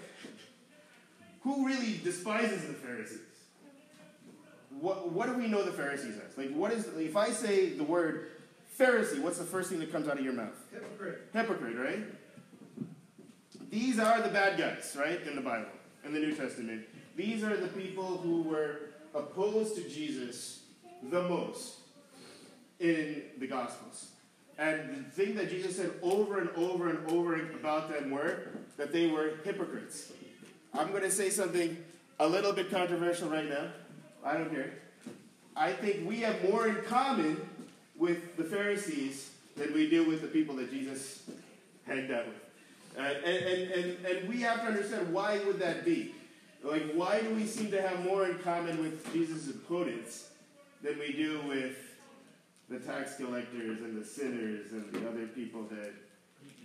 Who 1.42 1.66
really 1.66 2.00
despises 2.04 2.66
the 2.66 2.74
Pharisees? 2.74 3.18
What, 4.80 5.12
what 5.12 5.26
do 5.26 5.34
we 5.34 5.48
know 5.48 5.62
the 5.62 5.72
Pharisees 5.72 6.14
as? 6.26 6.38
Like, 6.38 6.52
what 6.52 6.72
is, 6.72 6.86
if 6.96 7.16
I 7.16 7.30
say 7.30 7.70
the 7.70 7.84
word 7.84 8.30
Pharisee, 8.80 9.20
what's 9.20 9.37
the 9.37 9.44
first 9.44 9.68
thing 9.68 9.78
that 9.80 9.92
comes 9.92 10.08
out 10.08 10.18
of 10.18 10.25
your 10.25 10.32
mouth? 10.32 10.56
Hypocrite. 10.72 11.28
Hypocrite, 11.34 11.76
right? 11.76 12.04
These 13.68 13.99
are 13.99 14.22
the 14.22 14.30
bad 14.30 14.58
guys, 14.58 14.96
right, 14.99 15.20
in 15.26 15.37
the 15.37 15.42
Bible, 15.42 15.68
in 16.02 16.14
the 16.14 16.18
New 16.18 16.34
Testament. 16.34 16.87
These 17.14 17.44
are 17.44 17.58
the 17.58 17.68
people 17.68 18.16
who 18.16 18.40
were 18.40 18.80
opposed 19.14 19.76
to 19.76 19.87
Jesus 19.87 20.62
the 21.10 21.22
most 21.28 21.80
in 22.78 23.22
the 23.38 23.46
Gospels. 23.46 24.12
And 24.56 25.04
the 25.06 25.10
thing 25.10 25.34
that 25.34 25.50
Jesus 25.50 25.76
said 25.76 25.92
over 26.02 26.38
and 26.38 26.49
over 26.56 26.88
and 26.88 27.10
over 27.10 27.34
about 27.37 27.90
them 27.90 28.10
were 28.10 28.49
that 28.78 28.92
they 28.92 29.08
were 29.08 29.34
hypocrites. 29.44 30.10
I'm 30.72 30.90
going 30.90 31.02
to 31.02 31.10
say 31.10 31.28
something 31.28 31.76
a 32.18 32.26
little 32.26 32.54
bit 32.54 32.70
controversial 32.70 33.28
right 33.28 33.49
now. 33.49 33.72
I 34.25 34.38
don't 34.38 34.50
care. 34.50 34.72
I 35.54 35.72
think 35.72 36.08
we 36.08 36.20
have 36.20 36.42
more 36.49 36.66
in 36.66 36.76
common 36.84 37.37
with 38.00 38.37
the 38.38 38.45
Pharisees 38.45 39.30
than 39.57 39.73
we 39.75 39.88
do 39.88 40.09
with 40.09 40.23
the 40.23 40.26
people 40.26 40.57
that 40.57 40.71
Jesus 40.71 41.23
hanged 41.87 42.11
out 42.11 42.25
with. 42.26 42.99
Uh, 42.99 43.02
and, 43.02 43.26
and, 43.26 43.71
and, 43.71 44.07
and 44.07 44.28
we 44.28 44.40
have 44.40 44.62
to 44.62 44.66
understand 44.66 45.12
why 45.12 45.38
would 45.45 45.61
that 45.61 45.85
be? 45.85 46.14
Like, 46.64 46.90
why 46.92 47.21
do 47.21 47.33
we 47.35 47.47
seem 47.47 47.71
to 47.71 47.80
have 47.80 48.02
more 48.02 48.26
in 48.26 48.38
common 48.38 48.80
with 48.80 49.12
Jesus' 49.12 49.49
opponents 49.49 50.30
than 50.83 50.99
we 50.99 51.12
do 51.12 51.40
with 51.47 51.76
the 52.69 52.78
tax 52.78 53.16
collectors 53.16 53.80
and 53.80 54.00
the 54.00 54.04
sinners 54.04 54.73
and 54.73 54.90
the 54.92 55.09
other 55.09 55.26
people 55.26 55.62
that 55.71 55.92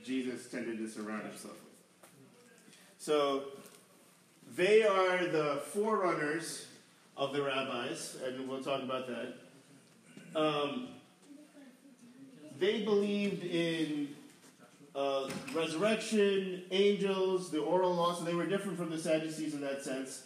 Jesus 0.03 0.49
tended 0.49 0.77
to 0.79 0.89
surround 0.89 1.23
himself 1.23 1.53
with? 1.53 2.09
So, 2.97 3.43
they 4.55 4.83
are 4.83 5.25
the 5.27 5.61
forerunners 5.73 6.67
of 7.17 7.33
the 7.33 7.43
rabbis, 7.43 8.17
and 8.25 8.47
we'll 8.47 8.63
talk 8.63 8.83
about 8.83 9.07
that. 9.07 9.33
Um, 10.35 10.89
they 12.59 12.83
believed 12.83 13.43
in 13.43 14.09
uh, 14.95 15.29
resurrection, 15.53 16.63
angels, 16.71 17.51
the 17.51 17.59
oral 17.59 17.93
law, 17.95 18.13
so 18.13 18.23
they 18.23 18.33
were 18.33 18.45
different 18.45 18.77
from 18.77 18.89
the 18.89 18.97
Sadducees 18.97 19.53
in 19.53 19.61
that 19.61 19.83
sense. 19.83 20.23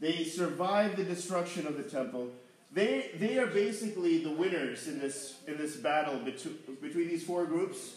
They 0.00 0.24
survived 0.24 0.96
the 0.96 1.04
destruction 1.04 1.66
of 1.66 1.76
the 1.76 1.82
temple. 1.82 2.28
They, 2.72 3.10
they 3.18 3.38
are 3.38 3.46
basically 3.46 4.22
the 4.22 4.30
winners 4.30 4.88
in 4.88 4.98
this, 4.98 5.36
in 5.46 5.56
this 5.56 5.76
battle 5.76 6.18
between, 6.18 6.58
between 6.80 7.08
these 7.08 7.24
four 7.24 7.44
groups. 7.44 7.96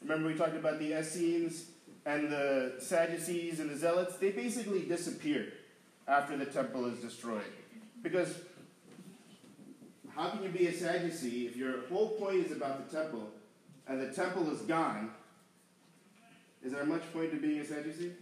Remember, 0.00 0.28
we 0.28 0.34
talked 0.34 0.56
about 0.56 0.78
the 0.78 0.98
Essenes 0.98 1.66
and 2.06 2.30
the 2.30 2.74
Sadducees 2.78 3.60
and 3.60 3.70
the 3.70 3.76
Zealots? 3.76 4.16
They 4.16 4.30
basically 4.30 4.82
disappeared 4.82 5.52
after 6.06 6.36
the 6.36 6.46
temple 6.46 6.86
is 6.86 6.98
destroyed. 6.98 7.42
Because 8.02 8.34
how 10.16 10.30
can 10.30 10.42
you 10.42 10.48
be 10.48 10.66
a 10.68 10.72
Sadducee 10.72 11.46
if 11.46 11.56
your 11.56 11.86
whole 11.88 12.10
point 12.10 12.46
is 12.46 12.52
about 12.52 12.88
the 12.88 12.96
temple 12.96 13.28
and 13.88 14.00
the 14.00 14.12
temple 14.12 14.50
is 14.50 14.60
gone? 14.62 15.10
Is 16.64 16.72
there 16.72 16.84
much 16.84 17.02
point 17.12 17.30
to 17.32 17.36
being 17.36 17.60
a 17.60 17.64
Sadducee? 17.64 18.12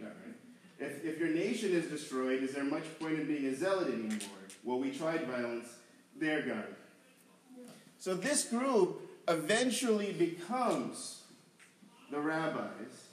No, 0.00 0.06
right? 0.06 0.34
If, 0.78 1.04
if 1.04 1.18
your 1.18 1.28
nation 1.28 1.72
is 1.72 1.86
destroyed, 1.86 2.42
is 2.42 2.52
there 2.52 2.64
much 2.64 2.84
point 2.98 3.18
in 3.18 3.26
being 3.26 3.46
a 3.46 3.54
zealot 3.54 3.88
anymore? 3.88 4.18
Well, 4.62 4.78
we 4.78 4.90
tried 4.90 5.26
violence, 5.26 5.68
they're 6.18 6.42
gone. 6.42 6.64
So 7.98 8.14
this 8.14 8.44
group 8.44 9.00
eventually 9.28 10.12
becomes 10.12 11.22
the 12.10 12.20
rabbis 12.20 13.08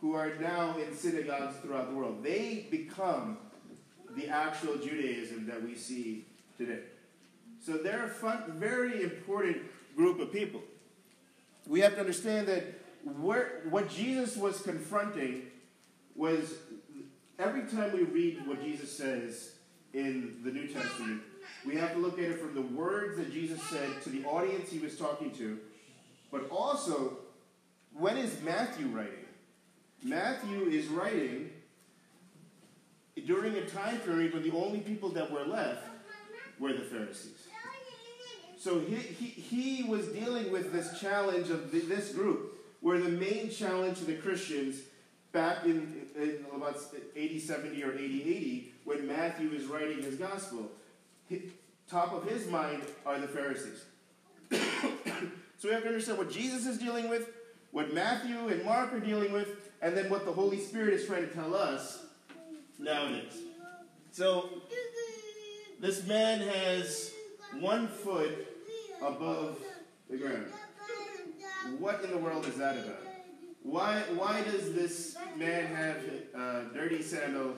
who 0.00 0.14
are 0.14 0.34
now 0.40 0.76
in 0.76 0.94
synagogues 0.94 1.56
throughout 1.62 1.88
the 1.90 1.96
world. 1.96 2.22
They 2.22 2.66
become 2.70 3.38
the 4.16 4.28
actual 4.28 4.76
Judaism 4.76 5.46
that 5.46 5.62
we 5.62 5.74
see 5.74 6.26
today. 6.58 6.80
So 7.64 7.78
they're 7.78 8.04
a 8.04 8.08
fun, 8.08 8.42
very 8.58 9.02
important 9.02 9.56
group 9.96 10.20
of 10.20 10.30
people. 10.30 10.60
We 11.66 11.80
have 11.80 11.94
to 11.94 12.00
understand 12.00 12.46
that 12.48 12.64
where, 13.18 13.62
what 13.70 13.88
Jesus 13.88 14.36
was 14.36 14.60
confronting 14.60 15.44
was 16.14 16.52
every 17.38 17.62
time 17.62 17.92
we 17.92 18.02
read 18.02 18.46
what 18.46 18.62
Jesus 18.62 18.94
says 18.94 19.52
in 19.94 20.40
the 20.44 20.50
New 20.50 20.66
Testament, 20.66 21.22
we 21.64 21.74
have 21.76 21.92
to 21.94 21.98
look 21.98 22.18
at 22.18 22.24
it 22.24 22.38
from 22.38 22.54
the 22.54 22.60
words 22.60 23.16
that 23.16 23.32
Jesus 23.32 23.62
said 23.62 24.02
to 24.02 24.10
the 24.10 24.24
audience 24.26 24.70
he 24.70 24.78
was 24.78 24.98
talking 24.98 25.30
to, 25.32 25.58
but 26.30 26.50
also 26.50 27.16
when 27.94 28.18
is 28.18 28.42
Matthew 28.42 28.88
writing? 28.88 29.24
Matthew 30.02 30.68
is 30.68 30.88
writing 30.88 31.50
during 33.26 33.54
a 33.54 33.64
time 33.64 34.00
period 34.00 34.34
when 34.34 34.42
the 34.42 34.52
only 34.54 34.80
people 34.80 35.08
that 35.10 35.30
were 35.30 35.44
left 35.44 35.88
were 36.58 36.74
the 36.74 36.84
Pharisees. 36.84 37.48
So 38.64 38.80
he, 38.80 38.96
he, 38.96 39.26
he 39.26 39.82
was 39.82 40.06
dealing 40.06 40.50
with 40.50 40.72
this 40.72 40.98
challenge 40.98 41.50
of 41.50 41.70
the, 41.70 41.80
this 41.80 42.14
group, 42.14 42.58
where 42.80 42.98
the 42.98 43.10
main 43.10 43.50
challenge 43.50 43.98
to 43.98 44.06
the 44.06 44.14
Christians 44.14 44.76
back 45.32 45.66
in, 45.66 46.06
in 46.16 46.38
about 46.56 46.78
80 47.14 47.40
70 47.40 47.84
or 47.84 47.92
80 47.92 48.22
80, 48.22 48.72
when 48.84 49.06
Matthew 49.06 49.50
is 49.50 49.66
writing 49.66 50.02
his 50.02 50.14
gospel, 50.14 50.72
top 51.90 52.14
of 52.14 52.26
his 52.26 52.48
mind 52.48 52.80
are 53.04 53.18
the 53.18 53.28
Pharisees. 53.28 53.84
so 54.50 55.68
we 55.68 55.70
have 55.72 55.82
to 55.82 55.88
understand 55.88 56.16
what 56.16 56.30
Jesus 56.30 56.64
is 56.64 56.78
dealing 56.78 57.10
with, 57.10 57.28
what 57.70 57.92
Matthew 57.92 58.48
and 58.48 58.64
Mark 58.64 58.94
are 58.94 59.00
dealing 59.00 59.32
with, 59.32 59.72
and 59.82 59.94
then 59.94 60.08
what 60.08 60.24
the 60.24 60.32
Holy 60.32 60.58
Spirit 60.58 60.94
is 60.94 61.04
trying 61.04 61.28
to 61.28 61.34
tell 61.34 61.54
us 61.54 62.06
nowadays. 62.78 63.42
So, 64.12 64.48
this 65.82 66.06
man 66.06 66.40
has 66.40 67.12
one 67.60 67.88
foot 67.88 68.52
above 69.02 69.58
the 70.10 70.16
ground. 70.16 70.46
What 71.78 72.02
in 72.04 72.10
the 72.10 72.18
world 72.18 72.46
is 72.46 72.56
that 72.56 72.76
about? 72.76 73.00
Why, 73.62 74.00
why 74.14 74.42
does 74.42 74.74
this 74.74 75.16
man 75.36 75.74
have 75.74 75.96
a 76.34 76.74
dirty 76.74 77.02
sandal 77.02 77.54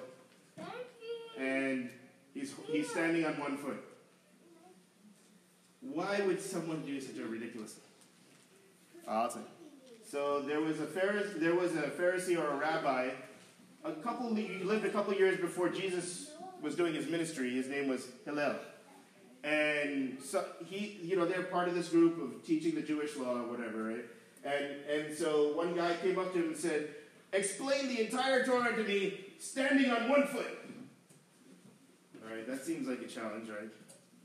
and 1.38 1.90
he's, 2.32 2.54
he's 2.66 2.88
standing 2.88 3.24
on 3.24 3.38
one 3.38 3.56
foot? 3.56 3.82
Why 5.80 6.20
would 6.20 6.40
someone 6.40 6.82
do 6.82 7.00
such 7.00 7.18
a 7.18 7.24
ridiculous 7.26 7.72
thing? 7.72 7.82
So 10.08 10.40
there 10.42 10.60
was 10.60 10.80
a 10.80 10.86
Pharisee, 10.86 11.40
there 11.40 11.54
was 11.54 11.74
a 11.74 11.90
Pharisee 11.90 12.38
or 12.38 12.48
a 12.52 12.56
rabbi 12.56 13.10
a 13.86 13.92
couple 13.92 14.34
he 14.34 14.64
lived 14.64 14.84
a 14.84 14.90
couple 14.90 15.14
years 15.14 15.38
before 15.38 15.68
Jesus 15.68 16.30
was 16.60 16.74
doing 16.74 16.94
his 16.94 17.08
ministry. 17.08 17.50
His 17.50 17.68
name 17.68 17.88
was 17.88 18.08
Hillel. 18.24 18.56
And 19.46 20.18
so 20.22 20.44
he, 20.68 20.98
you 21.02 21.16
know, 21.16 21.24
they're 21.24 21.44
part 21.44 21.68
of 21.68 21.74
this 21.74 21.88
group 21.88 22.20
of 22.20 22.44
teaching 22.44 22.74
the 22.74 22.82
Jewish 22.82 23.16
law 23.16 23.36
or 23.36 23.44
whatever, 23.44 23.84
right? 23.84 24.04
And 24.44 24.66
and 24.90 25.16
so 25.16 25.52
one 25.54 25.74
guy 25.74 25.94
came 26.02 26.18
up 26.18 26.32
to 26.32 26.38
him 26.38 26.48
and 26.48 26.56
said, 26.56 26.88
"Explain 27.32 27.88
the 27.88 28.00
entire 28.00 28.44
Torah 28.44 28.74
to 28.74 28.82
me, 28.82 29.20
standing 29.38 29.90
on 29.90 30.08
one 30.08 30.26
foot." 30.26 30.58
All 32.24 32.34
right, 32.34 32.46
that 32.46 32.64
seems 32.64 32.88
like 32.88 33.00
a 33.02 33.06
challenge, 33.06 33.48
right? 33.48 33.70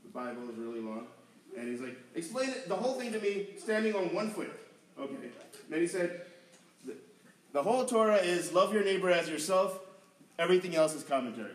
The 0.02 0.10
Bible 0.12 0.50
is 0.50 0.56
really 0.56 0.80
long, 0.80 1.06
and 1.56 1.68
he's 1.68 1.80
like, 1.80 1.96
"Explain 2.16 2.50
it, 2.50 2.68
the 2.68 2.74
whole 2.74 2.94
thing 2.94 3.12
to 3.12 3.20
me, 3.20 3.50
standing 3.58 3.94
on 3.94 4.12
one 4.12 4.30
foot." 4.30 4.50
Okay. 4.98 5.14
And 5.14 5.70
then 5.70 5.80
he 5.80 5.86
said, 5.86 6.22
the 7.52 7.62
whole 7.62 7.84
Torah 7.84 8.16
is 8.16 8.52
love 8.52 8.72
your 8.72 8.82
neighbor 8.82 9.10
as 9.10 9.28
yourself. 9.28 9.78
Everything 10.38 10.74
else 10.74 10.94
is 10.94 11.02
commentary. 11.02 11.52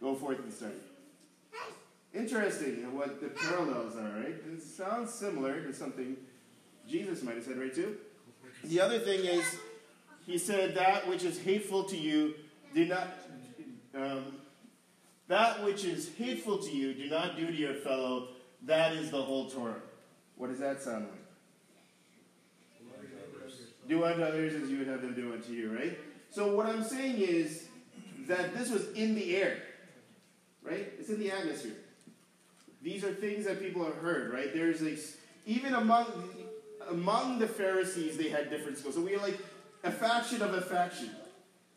Go 0.00 0.14
forth 0.14 0.38
and 0.38 0.52
study. 0.52 0.72
Interesting 2.14 2.94
what 2.94 3.20
the 3.20 3.28
parallels 3.28 3.96
are, 3.96 4.20
right? 4.20 4.36
It 4.52 4.62
sounds 4.62 5.12
similar 5.12 5.62
to 5.62 5.72
something 5.72 6.16
Jesus 6.88 7.22
might 7.22 7.34
have 7.36 7.44
said, 7.44 7.58
right, 7.58 7.74
too? 7.74 7.96
The 8.62 8.80
other 8.80 9.00
thing 9.00 9.24
is, 9.24 9.44
he 10.24 10.38
said, 10.38 10.74
That 10.74 11.08
which 11.08 11.24
is 11.24 11.38
hateful 11.40 11.84
to 11.84 11.96
you, 11.96 12.34
do 12.74 12.86
not. 12.86 13.08
Um, 13.94 14.38
That 15.28 15.64
which 15.64 15.84
is 15.84 16.10
hateful 16.16 16.58
to 16.58 16.70
you, 16.70 16.94
do 16.94 17.08
not 17.08 17.36
do 17.36 17.46
to 17.46 17.52
your 17.52 17.74
fellow. 17.74 18.28
That 18.62 18.92
is 18.92 19.10
the 19.10 19.22
whole 19.22 19.50
Torah. 19.50 19.82
What 20.36 20.50
does 20.50 20.60
that 20.60 20.82
sound 20.82 21.06
like? 21.06 21.20
Do 23.86 24.04
unto 24.04 24.22
others 24.22 24.54
as 24.54 24.70
you 24.70 24.78
would 24.78 24.86
have 24.86 25.02
them 25.02 25.14
do 25.14 25.32
unto 25.34 25.52
you, 25.52 25.76
right? 25.76 25.98
So 26.30 26.54
what 26.54 26.66
I'm 26.66 26.82
saying 26.82 27.16
is 27.18 27.66
that 28.26 28.54
this 28.54 28.70
was 28.70 28.90
in 28.92 29.14
the 29.14 29.36
air, 29.36 29.58
right? 30.62 30.90
It's 30.98 31.10
in 31.10 31.18
the 31.18 31.30
atmosphere. 31.30 31.76
These 32.84 33.02
are 33.02 33.12
things 33.12 33.46
that 33.46 33.60
people 33.60 33.84
have 33.84 33.96
heard, 33.96 34.32
right? 34.32 34.54
There's 34.54 34.82
a, 34.82 34.96
even 35.46 35.74
among 35.74 36.06
among 36.90 37.38
the 37.38 37.48
Pharisees, 37.48 38.18
they 38.18 38.28
had 38.28 38.50
different 38.50 38.76
schools. 38.76 38.94
So 38.94 39.00
we 39.00 39.16
are 39.16 39.20
like 39.20 39.38
a 39.82 39.90
faction 39.90 40.42
of 40.42 40.52
a 40.52 40.60
faction. 40.60 41.10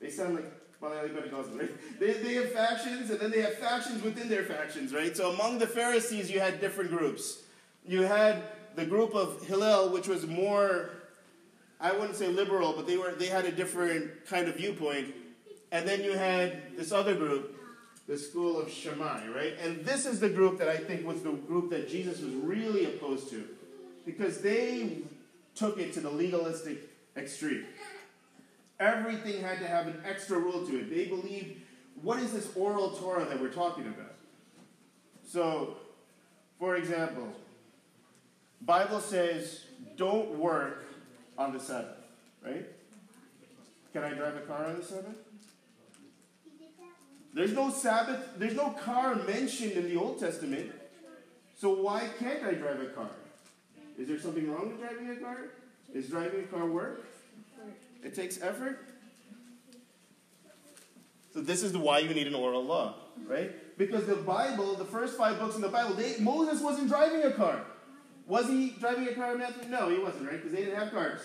They 0.01 0.09
sound 0.09 0.35
like 0.35 0.51
Malayali 0.81 1.57
right? 1.57 1.99
They, 1.99 2.13
they 2.13 2.33
have 2.35 2.51
factions, 2.51 3.09
and 3.09 3.19
then 3.19 3.31
they 3.31 3.41
have 3.41 3.55
factions 3.55 4.03
within 4.03 4.29
their 4.29 4.43
factions, 4.43 4.93
right? 4.93 5.15
So 5.15 5.31
among 5.31 5.57
the 5.57 5.65
Pharisees, 5.65 6.29
you 6.29 6.39
had 6.39 6.59
different 6.59 6.91
groups. 6.91 7.39
You 7.85 8.01
had 8.03 8.43
the 8.75 8.85
group 8.85 9.15
of 9.15 9.41
Hillel, 9.47 9.89
which 9.89 10.07
was 10.07 10.27
more 10.27 10.89
I 11.79 11.91
wouldn't 11.91 12.15
say 12.15 12.27
liberal, 12.27 12.73
but 12.73 12.87
they 12.87 12.97
were 12.97 13.11
they 13.11 13.27
had 13.27 13.45
a 13.45 13.51
different 13.51 14.25
kind 14.27 14.47
of 14.47 14.57
viewpoint. 14.57 15.13
And 15.71 15.87
then 15.87 16.03
you 16.03 16.13
had 16.13 16.77
this 16.77 16.91
other 16.91 17.15
group, 17.15 17.56
the 18.07 18.17
school 18.17 18.59
of 18.59 18.71
Shammai, 18.71 19.27
right? 19.27 19.53
And 19.61 19.83
this 19.85 20.05
is 20.05 20.19
the 20.19 20.29
group 20.29 20.57
that 20.59 20.69
I 20.69 20.77
think 20.77 21.05
was 21.05 21.21
the 21.21 21.31
group 21.31 21.69
that 21.71 21.89
Jesus 21.89 22.21
was 22.21 22.33
really 22.33 22.85
opposed 22.85 23.29
to. 23.31 23.43
Because 24.05 24.39
they 24.39 24.99
took 25.55 25.77
it 25.77 25.93
to 25.93 25.99
the 25.99 26.09
legalistic 26.09 26.89
extreme. 27.17 27.65
Everything 28.79 29.41
had 29.41 29.59
to 29.59 29.67
have 29.67 29.87
an 29.87 30.01
extra 30.05 30.37
rule 30.39 30.65
to 30.65 30.79
it. 30.79 30.89
They 30.89 31.05
believed, 31.05 31.61
what 32.01 32.19
is 32.19 32.31
this 32.31 32.47
oral 32.55 32.91
Torah 32.91 33.25
that 33.25 33.41
we're 33.41 33.49
talking 33.49 33.87
about? 33.87 34.13
So, 35.27 35.77
for 36.59 36.77
example, 36.77 37.27
Bible 38.61 39.01
says, 39.01 39.65
don't 39.97 40.29
work 40.37 40.85
on 41.37 41.51
the 41.51 41.59
Sabbath, 41.59 41.97
right? 42.45 42.65
Can 43.91 44.03
I 44.03 44.13
drive 44.13 44.37
a 44.37 44.41
car 44.41 44.65
on 44.65 44.77
the 44.77 44.83
Sabbath? 44.83 45.15
There's 47.33 47.53
no 47.53 47.69
Sabbath, 47.69 48.29
there's 48.37 48.55
no 48.55 48.69
car 48.71 49.15
mentioned 49.15 49.73
in 49.73 49.87
the 49.89 49.95
Old 49.95 50.19
Testament. 50.19 50.71
So 51.59 51.73
why 51.81 52.07
can't 52.19 52.43
I 52.43 52.53
drive 52.53 52.81
a 52.81 52.87
car? 52.87 53.09
Is 53.97 54.07
there 54.07 54.19
something 54.19 54.51
wrong 54.51 54.69
with 54.69 54.79
driving 54.79 55.09
a 55.09 55.15
car? 55.15 55.37
Is 55.93 56.07
driving 56.07 56.41
a 56.41 56.47
car 56.47 56.65
work? 56.65 57.05
It 58.03 58.15
takes 58.15 58.41
effort. 58.41 58.79
So 61.33 61.41
this 61.41 61.63
is 61.63 61.75
why 61.77 61.99
you 61.99 62.13
need 62.13 62.27
an 62.27 62.35
oral 62.35 62.63
law, 62.63 62.95
right? 63.27 63.77
Because 63.77 64.05
the 64.05 64.15
Bible, 64.15 64.75
the 64.75 64.85
first 64.85 65.17
five 65.17 65.39
books 65.39 65.55
in 65.55 65.61
the 65.61 65.67
Bible, 65.67 65.93
they, 65.93 66.17
Moses 66.19 66.61
wasn't 66.61 66.89
driving 66.89 67.23
a 67.23 67.31
car. 67.31 67.63
Was 68.27 68.47
he 68.47 68.71
driving 68.79 69.07
a 69.07 69.13
car 69.13 69.33
in 69.33 69.39
Matthew? 69.39 69.69
No, 69.69 69.89
he 69.89 69.99
wasn't, 69.99 70.27
right? 70.27 70.37
Because 70.37 70.51
they 70.51 70.63
didn't 70.63 70.77
have 70.79 70.91
cars. 70.91 71.21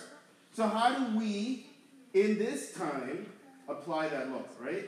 So 0.54 0.66
how 0.66 0.94
do 0.94 1.18
we, 1.18 1.66
in 2.14 2.38
this 2.38 2.72
time, 2.72 3.26
apply 3.68 4.08
that 4.08 4.30
law, 4.30 4.42
right? 4.60 4.86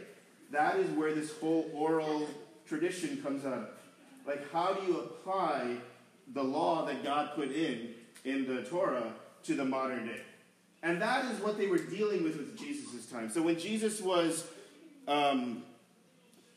That 0.55 0.77
is 0.77 0.89
where 0.91 1.13
this 1.13 1.33
whole 1.39 1.69
oral 1.75 2.29
tradition 2.67 3.21
comes 3.23 3.45
out 3.45 3.55
of. 3.55 3.69
Like, 4.25 4.51
how 4.53 4.73
do 4.73 4.87
you 4.87 5.01
apply 5.01 5.79
the 6.33 6.43
law 6.43 6.87
that 6.87 7.03
God 7.03 7.33
put 7.35 7.51
in 7.51 7.91
in 8.25 8.47
the 8.47 8.63
Torah 8.63 9.13
to 9.45 9.55
the 9.55 9.65
modern 9.65 10.07
day? 10.07 10.21
And 10.85 11.03
that 11.03 11.25
is 11.27 11.41
what 11.41 11.59
they 11.59 11.67
were 11.67 11.79
dealing 11.79 12.23
with 12.23 12.37
with 12.37 12.57
Jesus' 12.57 13.07
time. 13.07 13.31
So 13.31 13.43
when 13.43 13.59
Jesus 13.59 14.01
was 14.01 14.47
um, 15.09 15.65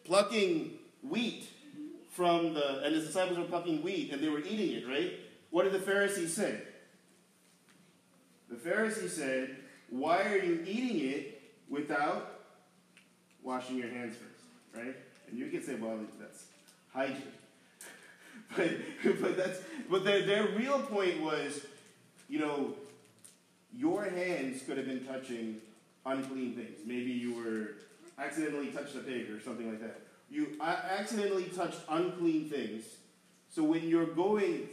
plucking 0.03 0.73
wheat 1.01 1.47
from 2.11 2.53
the, 2.53 2.83
and 2.83 2.93
his 2.93 3.07
disciples 3.07 3.39
were 3.39 3.45
plucking 3.45 3.81
wheat 3.81 4.11
and 4.11 4.21
they 4.21 4.29
were 4.29 4.41
eating 4.41 4.73
it, 4.73 4.87
right? 4.87 5.13
What 5.49 5.63
did 5.63 5.73
the 5.73 5.79
Pharisees 5.79 6.33
say? 6.33 6.61
The 8.49 8.57
Pharisees 8.57 9.13
said, 9.13 9.55
Why 9.89 10.23
are 10.23 10.38
you 10.38 10.63
eating 10.67 11.10
it 11.10 11.41
without 11.67 12.37
washing 13.47 13.77
your 13.77 13.89
hands 13.89 14.15
first? 14.15 14.43
Right? 14.75 14.95
And 15.29 15.39
you 15.39 15.47
can 15.47 15.63
say, 15.63 15.75
Well, 15.75 15.97
that's 16.19 16.45
hygiene. 16.93 17.23
but, 18.55 18.69
but, 19.21 19.38
that's, 19.38 19.60
but 19.89 20.03
their, 20.03 20.21
their 20.21 20.47
real 20.49 20.79
point 20.79 21.21
was, 21.21 21.65
you 22.29 22.39
know, 22.39 22.75
your 23.73 24.03
hands 24.03 24.62
could 24.63 24.77
have 24.77 24.86
been 24.86 25.03
touching 25.05 25.57
unclean 26.05 26.53
things. 26.53 26.79
Maybe 26.86 27.12
you 27.12 27.33
were 27.33 28.23
accidentally 28.23 28.67
touched 28.67 28.95
a 28.95 28.99
pig 28.99 29.29
or 29.31 29.41
something 29.41 29.67
like 29.67 29.81
that. 29.81 30.01
You 30.29 30.57
accidentally 30.62 31.45
touched 31.45 31.79
unclean 31.89 32.49
things. 32.49 32.83
So 33.49 33.63
when 33.63 33.88
you're 33.88 34.05
going, 34.05 34.69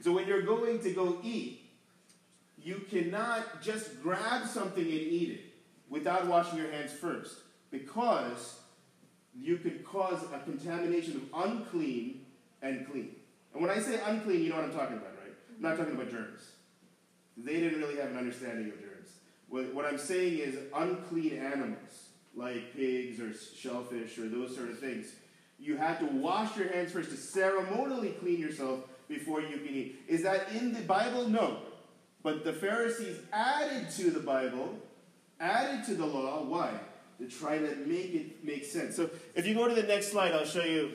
so 0.00 0.12
when 0.12 0.26
you're 0.26 0.42
going 0.42 0.80
to 0.80 0.90
go 0.92 1.18
eat, 1.22 1.62
you 2.62 2.82
cannot 2.90 3.62
just 3.62 4.02
grab 4.02 4.46
something 4.46 4.84
and 4.84 4.92
eat 4.92 5.30
it 5.30 5.40
without 5.90 6.26
washing 6.26 6.58
your 6.58 6.70
hands 6.70 6.92
first 6.92 7.34
because 7.72 8.60
you 9.34 9.56
could 9.56 9.84
cause 9.84 10.22
a 10.32 10.38
contamination 10.40 11.16
of 11.16 11.50
unclean 11.50 12.20
and 12.60 12.88
clean. 12.88 13.16
And 13.52 13.62
when 13.62 13.70
I 13.70 13.80
say 13.80 13.98
unclean, 14.06 14.44
you 14.44 14.50
know 14.50 14.56
what 14.56 14.66
I'm 14.66 14.72
talking 14.72 14.98
about, 14.98 15.14
right? 15.20 15.34
I'm 15.56 15.62
not 15.62 15.76
talking 15.76 15.94
about 15.94 16.10
germs. 16.10 16.52
They 17.36 17.54
didn't 17.54 17.80
really 17.80 17.96
have 17.96 18.10
an 18.10 18.18
understanding 18.18 18.68
of 18.68 18.78
germs. 18.78 19.08
What, 19.48 19.74
what 19.74 19.86
I'm 19.86 19.98
saying 19.98 20.38
is 20.38 20.56
unclean 20.74 21.38
animals, 21.38 22.08
like 22.36 22.74
pigs 22.74 23.20
or 23.20 23.32
shellfish 23.34 24.18
or 24.18 24.28
those 24.28 24.54
sort 24.54 24.70
of 24.70 24.78
things. 24.78 25.12
You 25.58 25.76
have 25.76 25.98
to 26.00 26.06
wash 26.06 26.56
your 26.56 26.68
hands 26.68 26.92
first 26.92 27.10
to 27.10 27.16
ceremonially 27.16 28.10
clean 28.20 28.38
yourself 28.38 28.80
before 29.08 29.40
you 29.40 29.58
can 29.58 29.74
eat. 29.74 30.00
Is 30.08 30.22
that 30.22 30.52
in 30.52 30.72
the 30.72 30.80
Bible? 30.80 31.28
No. 31.28 31.58
But 32.22 32.44
the 32.44 32.52
Pharisees 32.52 33.18
added 33.32 33.90
to 33.96 34.10
the 34.10 34.20
Bible, 34.20 34.76
added 35.40 35.84
to 35.86 35.94
the 35.94 36.06
law. 36.06 36.44
Why? 36.44 36.72
To 37.18 37.28
try 37.28 37.58
to 37.58 37.76
make 37.86 38.14
it 38.14 38.44
make 38.44 38.64
sense. 38.64 38.96
So 38.96 39.08
if 39.36 39.46
you 39.46 39.54
go 39.54 39.68
to 39.68 39.74
the 39.74 39.84
next 39.84 40.10
slide, 40.10 40.32
I'll 40.32 40.44
show 40.44 40.64
you. 40.64 40.92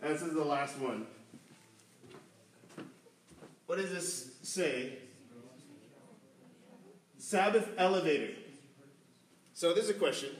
And 0.00 0.14
this 0.14 0.22
is 0.22 0.34
the 0.34 0.44
last 0.44 0.78
one. 0.78 1.06
What 3.66 3.78
does 3.78 3.90
this 3.90 4.32
say? 4.42 4.98
Sabbath 7.18 7.68
elevator. 7.76 8.34
So 9.52 9.74
this 9.74 9.84
is 9.84 9.90
a 9.90 9.94
question. 9.94 10.30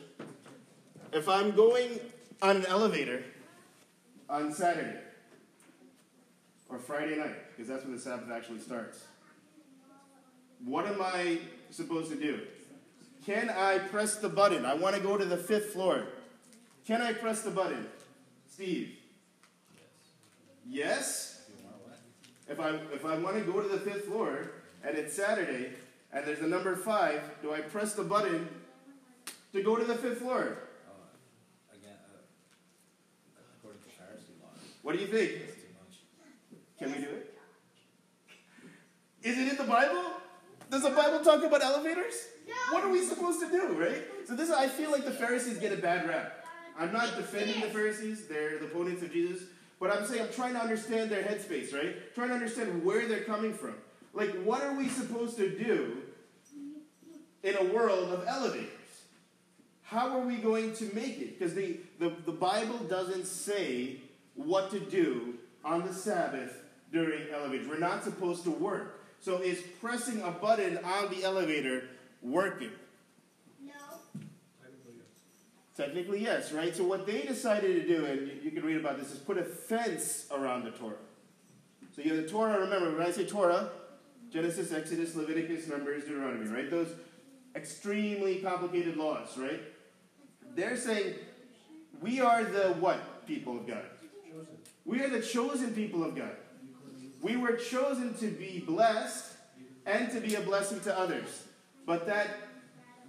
If 1.13 1.29
I'm 1.29 1.51
going 1.51 2.01
on 2.41 2.57
an 2.57 2.67
elevator 2.67 3.25
on 4.29 4.53
Saturday 4.53 4.99
or 6.69 6.79
Friday 6.79 7.17
night, 7.17 7.37
because 7.51 7.69
that's 7.69 7.85
when 7.85 7.95
the 7.95 8.01
Sabbath 8.01 8.31
actually 8.31 8.61
starts, 8.61 9.05
what 10.65 10.87
am 10.87 11.03
I 11.03 11.39
supposed 11.71 12.11
to 12.11 12.17
do? 12.17 12.41
Can 13.31 13.49
I 13.49 13.79
press 13.79 14.17
the 14.17 14.29
button? 14.29 14.65
I 14.65 14.75
want 14.75 14.97
to 14.97 15.01
go 15.01 15.17
to 15.17 15.25
the 15.25 15.37
fifth 15.37 15.67
floor. 15.67 16.09
Can 16.85 17.01
I 17.01 17.13
press 17.13 17.43
the 17.43 17.53
button? 17.53 17.87
Steve? 18.51 18.97
Yes? 20.69 21.43
If 22.49 22.59
I, 22.59 22.71
if 22.93 23.05
I 23.05 23.17
want 23.19 23.37
to 23.37 23.43
go 23.43 23.61
to 23.61 23.69
the 23.69 23.79
fifth 23.79 24.07
floor 24.07 24.51
and 24.85 24.99
it's 24.99 25.15
Saturday 25.15 25.75
and 26.13 26.27
there's 26.27 26.41
a 26.41 26.49
number 26.49 26.75
five, 26.75 27.23
do 27.41 27.53
I 27.53 27.61
press 27.61 27.95
the 27.95 28.03
button 28.03 28.49
to 29.53 29.63
go 29.63 29.77
to 29.77 29.85
the 29.85 29.95
fifth 29.95 30.19
floor? 30.19 30.59
What 34.83 34.97
do 34.97 34.99
you 35.01 35.07
think? 35.07 35.35
Can 36.81 36.91
we 36.91 36.99
do 36.99 37.11
it? 37.11 37.39
Is 39.23 39.39
it 39.39 39.47
in 39.53 39.57
the 39.57 39.71
Bible? 39.71 40.03
Does 40.69 40.83
the 40.83 40.91
Bible 40.91 41.21
talk 41.21 41.45
about 41.45 41.63
elevators? 41.63 42.27
What 42.71 42.85
are 42.85 42.91
we 42.91 43.05
supposed 43.05 43.41
to 43.41 43.51
do, 43.51 43.81
right? 43.81 44.03
So 44.27 44.35
this, 44.35 44.51
I 44.51 44.69
feel 44.69 44.91
like 44.91 45.05
the 45.05 45.11
Pharisees 45.11 45.59
get 45.59 45.73
a 45.73 45.77
bad 45.77 46.09
rap. 46.09 46.45
I'm 46.79 46.93
not 46.93 47.17
defending 47.17 47.61
the 47.61 47.69
Pharisees; 47.69 48.27
they're 48.27 48.59
the 48.59 48.67
opponents 48.67 49.03
of 49.03 49.13
Jesus. 49.13 49.43
But 49.79 49.91
I'm 49.91 50.05
saying 50.05 50.23
I'm 50.23 50.33
trying 50.33 50.55
to 50.55 50.61
understand 50.61 51.11
their 51.11 51.23
headspace, 51.23 51.73
right? 51.75 52.15
Trying 52.15 52.29
to 52.29 52.35
understand 52.35 52.85
where 52.85 53.09
they're 53.09 53.25
coming 53.25 53.55
from. 53.55 53.75
Like, 54.13 54.31
what 54.43 54.63
are 54.63 54.75
we 54.75 54.89
supposed 54.89 55.37
to 55.39 55.49
do 55.49 56.03
in 57.43 57.57
a 57.57 57.65
world 57.73 58.13
of 58.13 58.27
elevators? 58.27 58.69
How 59.83 60.11
are 60.11 60.21
we 60.21 60.37
going 60.37 60.75
to 60.75 60.85
make 60.95 61.19
it? 61.21 61.39
Because 61.39 61.55
the, 61.55 61.81
the, 61.99 62.13
the 62.27 62.33
Bible 62.33 62.79
doesn't 62.79 63.27
say 63.27 63.97
what 64.35 64.71
to 64.71 64.81
do 64.81 65.35
on 65.65 65.87
the 65.87 65.93
Sabbath 65.93 66.63
during 66.93 67.31
elevators. 67.33 67.67
We're 67.67 67.79
not 67.79 68.05
supposed 68.05 68.45
to 68.45 68.51
work. 68.51 69.01
So 69.21 69.39
is 69.39 69.63
pressing 69.81 70.23
a 70.23 70.31
button 70.31 70.79
on 70.79 71.11
the 71.11 71.25
elevator 71.25 71.85
working? 72.23 72.71
No. 73.65 73.73
Technically, 75.77 76.23
yes, 76.23 76.53
right? 76.53 76.75
So 76.75 76.85
what 76.85 77.07
they 77.07 77.23
decided 77.23 77.81
to 77.81 77.87
do, 77.87 78.05
and 78.05 78.43
you, 78.43 78.51
can 78.51 78.65
read 78.65 78.77
about 78.77 78.99
this, 78.99 79.13
is 79.13 79.19
put 79.19 79.39
a 79.39 79.45
fence 79.45 80.27
around 80.31 80.65
the 80.65 80.71
Torah. 80.71 80.97
So 81.95 82.03
you 82.03 82.15
have 82.15 82.23
the 82.23 82.29
Torah, 82.29 82.61
remember, 82.61 82.97
when 82.97 83.07
I 83.07 83.11
say 83.11 83.25
Torah, 83.25 83.71
Genesis, 84.31 84.73
Exodus, 84.73 85.15
Leviticus, 85.17 85.67
Numbers, 85.69 86.05
Deuteronomy, 86.05 86.47
right? 86.49 86.71
Those 86.71 86.89
extremely 87.55 88.37
complicated 88.37 88.97
laws, 88.97 89.37
right? 89.37 89.61
They're 90.55 90.77
saying 90.77 91.15
We 92.01 92.21
are 92.21 92.45
the 92.45 92.75
what 92.75 93.27
people 93.27 93.57
of 93.57 93.67
God? 93.67 93.85
We 94.85 95.03
are 95.03 95.09
the 95.09 95.21
chosen 95.21 95.73
people 95.75 96.05
of 96.05 96.17
God. 96.17 96.37
We 97.21 97.37
were 97.37 97.53
chosen 97.53 98.15
to 98.15 98.29
be 98.29 98.61
blessed 98.67 99.33
and 99.85 100.11
to 100.13 100.21
be 100.21 100.37
a 100.37 100.41
blessing 100.41 100.81
to 100.81 100.99
others. 100.99 101.45
But 101.91 102.07
that 102.07 102.37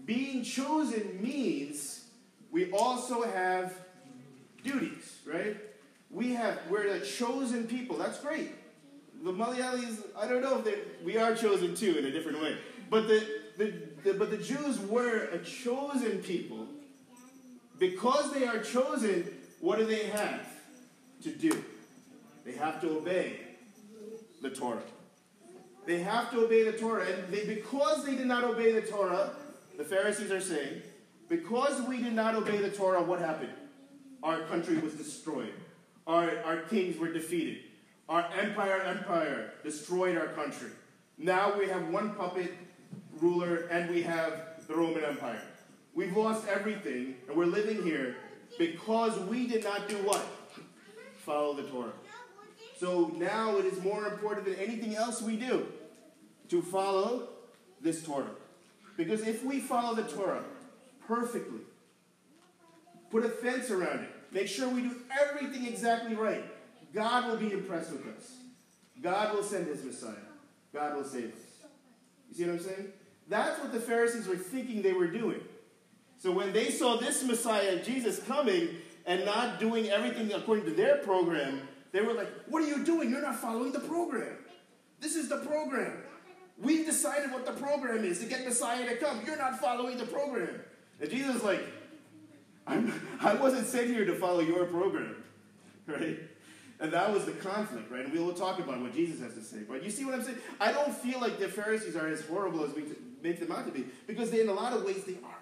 being 0.08 0.42
chosen 0.42 1.22
means 1.22 2.04
we 2.50 2.72
also 2.72 3.22
have 3.22 3.76
duties, 4.64 5.20
right? 5.24 5.56
We 6.10 6.34
have, 6.34 6.58
we're 6.68 6.92
the 6.98 7.06
chosen 7.06 7.68
people. 7.68 7.96
That's 7.96 8.20
great. 8.20 8.50
The 9.24 9.32
Malayalis, 9.32 10.00
I 10.18 10.28
don't 10.28 10.42
know 10.42 10.58
if 10.58 10.66
they, 10.66 10.80
we 11.06 11.16
are 11.16 11.36
chosen 11.36 11.76
too 11.76 11.96
in 11.96 12.06
a 12.06 12.12
different 12.12 12.42
way. 12.42 12.58
But 12.90 13.08
the, 13.08 13.24
the, 13.60 13.74
the, 14.04 14.14
but 14.16 14.32
the 14.32 14.38
Jews 14.38 14.80
were 14.80 15.30
a 15.32 15.38
chosen 15.38 16.18
people. 16.24 16.66
Because 17.78 18.34
they 18.34 18.48
are 18.48 18.64
chosen, 18.64 19.32
what 19.60 19.78
do 19.78 19.86
they 19.86 20.08
have 20.08 20.48
to 21.22 21.30
do? 21.30 21.64
They 22.46 22.54
have 22.54 22.82
to 22.82 22.98
obey 22.98 23.42
the 24.42 24.50
Torah. 24.50 24.82
They 25.86 26.00
have 26.00 26.32
to 26.32 26.46
obey 26.46 26.64
the 26.64 26.74
Torah. 26.74 27.06
And 27.06 27.34
they, 27.34 27.46
because 27.46 28.06
they 28.06 28.16
did 28.16 28.28
not 28.28 28.44
obey 28.44 28.72
the 28.72 28.82
Torah, 28.82 29.32
the 29.78 29.84
Pharisees 29.84 30.32
are 30.32 30.42
saying, 30.42 30.82
because 31.28 31.82
we 31.88 32.02
did 32.02 32.14
not 32.14 32.36
obey 32.36 32.58
the 32.58 32.70
Torah, 32.70 33.02
what 33.02 33.20
happened? 33.20 33.54
Our 34.22 34.42
country 34.42 34.78
was 34.78 34.94
destroyed. 34.94 35.54
Our, 36.06 36.38
our 36.44 36.58
kings 36.64 36.98
were 36.98 37.12
defeated. 37.12 37.60
Our 38.10 38.30
empire, 38.38 38.82
empire, 38.82 39.54
destroyed 39.64 40.18
our 40.18 40.28
country. 40.28 40.70
Now 41.18 41.58
we 41.58 41.68
have 41.68 41.88
one 41.90 42.16
puppet 42.16 42.54
ruler 43.20 43.68
and 43.72 43.90
we 43.90 44.02
have 44.04 44.66
the 44.68 44.76
Roman 44.76 45.04
Empire. 45.04 45.42
We've 45.94 46.16
lost 46.16 46.48
everything 46.48 47.16
and 47.28 47.38
we're 47.38 47.46
living 47.46 47.84
here 47.84 48.18
because 48.58 49.18
we 49.20 49.48
did 49.48 49.64
not 49.64 49.88
do 49.88 49.96
what? 49.98 50.26
Follow 51.18 51.54
the 51.54 51.64
Torah. 51.64 51.94
So 52.82 53.14
now 53.16 53.58
it 53.58 53.66
is 53.66 53.80
more 53.84 54.08
important 54.08 54.44
than 54.44 54.56
anything 54.56 54.96
else 54.96 55.22
we 55.22 55.36
do 55.36 55.68
to 56.50 56.64
follow 56.64 57.28
this 57.80 58.04
Torah. 58.04 58.32
Because 58.98 59.22
if 59.22 59.46
we 59.46 59.60
follow 59.60 59.94
the 59.94 60.02
Torah 60.02 60.44
perfectly, 61.08 61.60
put 63.12 63.24
a 63.24 63.30
fence 63.30 63.70
around 63.70 64.00
it, 64.00 64.10
make 64.32 64.48
sure 64.48 64.68
we 64.68 64.82
do 64.82 64.96
everything 65.22 65.68
exactly 65.68 66.16
right, 66.16 66.44
God 66.92 67.28
will 67.28 67.38
be 67.38 67.54
impressed 67.54 67.92
with 67.92 68.08
us. 68.18 68.38
God 69.00 69.36
will 69.36 69.44
send 69.44 69.68
his 69.68 69.84
Messiah. 69.84 70.16
God 70.74 70.96
will 70.96 71.04
save 71.04 71.34
us. 71.34 71.68
You 72.30 72.36
see 72.36 72.46
what 72.46 72.54
I'm 72.54 72.60
saying? 72.62 72.88
That's 73.30 73.60
what 73.62 73.74
the 73.74 73.80
Pharisees 73.80 74.28
were 74.28 74.36
thinking 74.38 74.82
they 74.82 74.94
were 74.94 75.06
doing. 75.06 75.42
So 76.18 76.32
when 76.32 76.52
they 76.52 76.72
saw 76.72 76.98
this 76.98 77.24
Messiah, 77.24 77.84
Jesus, 77.84 78.24
coming 78.24 78.70
and 79.06 79.24
not 79.24 79.60
doing 79.60 79.88
everything 79.90 80.34
according 80.34 80.66
to 80.66 80.72
their 80.72 80.98
program, 80.98 81.68
they 81.92 82.02
were 82.02 82.14
like, 82.14 82.30
What 82.48 82.64
are 82.64 82.68
you 82.68 82.84
doing? 82.84 83.10
You're 83.10 83.22
not 83.22 83.40
following 83.40 83.72
the 83.72 83.80
program. 83.80 84.38
This 85.00 85.16
is 85.16 85.30
the 85.30 85.38
program. 85.38 85.98
We've 86.58 86.86
decided 86.86 87.32
what 87.32 87.46
the 87.46 87.54
program 87.54 88.06
is 88.06 88.20
to 88.20 88.26
get 88.26 88.46
Messiah 88.46 88.88
to 88.88 88.96
come. 88.98 89.22
You're 89.26 89.38
not 89.38 89.60
following 89.60 89.98
the 89.98 90.06
program. 90.06 90.62
And 91.00 91.10
Jesus 91.10 91.38
is 91.38 91.44
like, 91.44 91.62
I'm, 92.68 92.94
I 93.20 93.34
wasn't 93.34 93.66
sent 93.66 93.88
here 93.88 94.06
to 94.06 94.16
follow 94.16 94.42
your 94.42 94.66
program. 94.66 95.16
Right? 95.88 96.20
And 96.80 96.94
that 96.94 97.12
was 97.12 97.26
the 97.26 97.32
conflict, 97.32 97.92
right? 97.92 98.06
And 98.06 98.14
we 98.14 98.20
will 98.20 98.34
talk 98.34 98.60
about 98.60 98.80
what 98.80 98.94
Jesus 98.94 99.20
has 99.22 99.34
to 99.34 99.44
say. 99.44 99.58
But 99.68 99.84
you 99.84 99.90
see 99.90 100.06
what 100.06 100.14
I'm 100.14 100.24
saying? 100.24 100.38
I 100.60 100.72
don't 100.72 100.94
feel 100.94 101.20
like 101.20 101.38
the 101.38 101.48
Pharisees 101.48 101.96
are 101.96 102.08
as 102.08 102.26
horrible 102.26 102.64
as 102.64 102.74
we 102.74 102.84
make 103.22 103.40
them 103.40 103.52
out 103.52 103.66
to 103.66 103.72
be. 103.72 103.86
Because 104.08 104.32
they, 104.32 104.42
in 104.42 104.48
a 104.48 104.54
lot 104.54 104.74
of 104.74 104.84
ways, 104.84 105.04
they 105.04 105.18
are. 105.24 105.41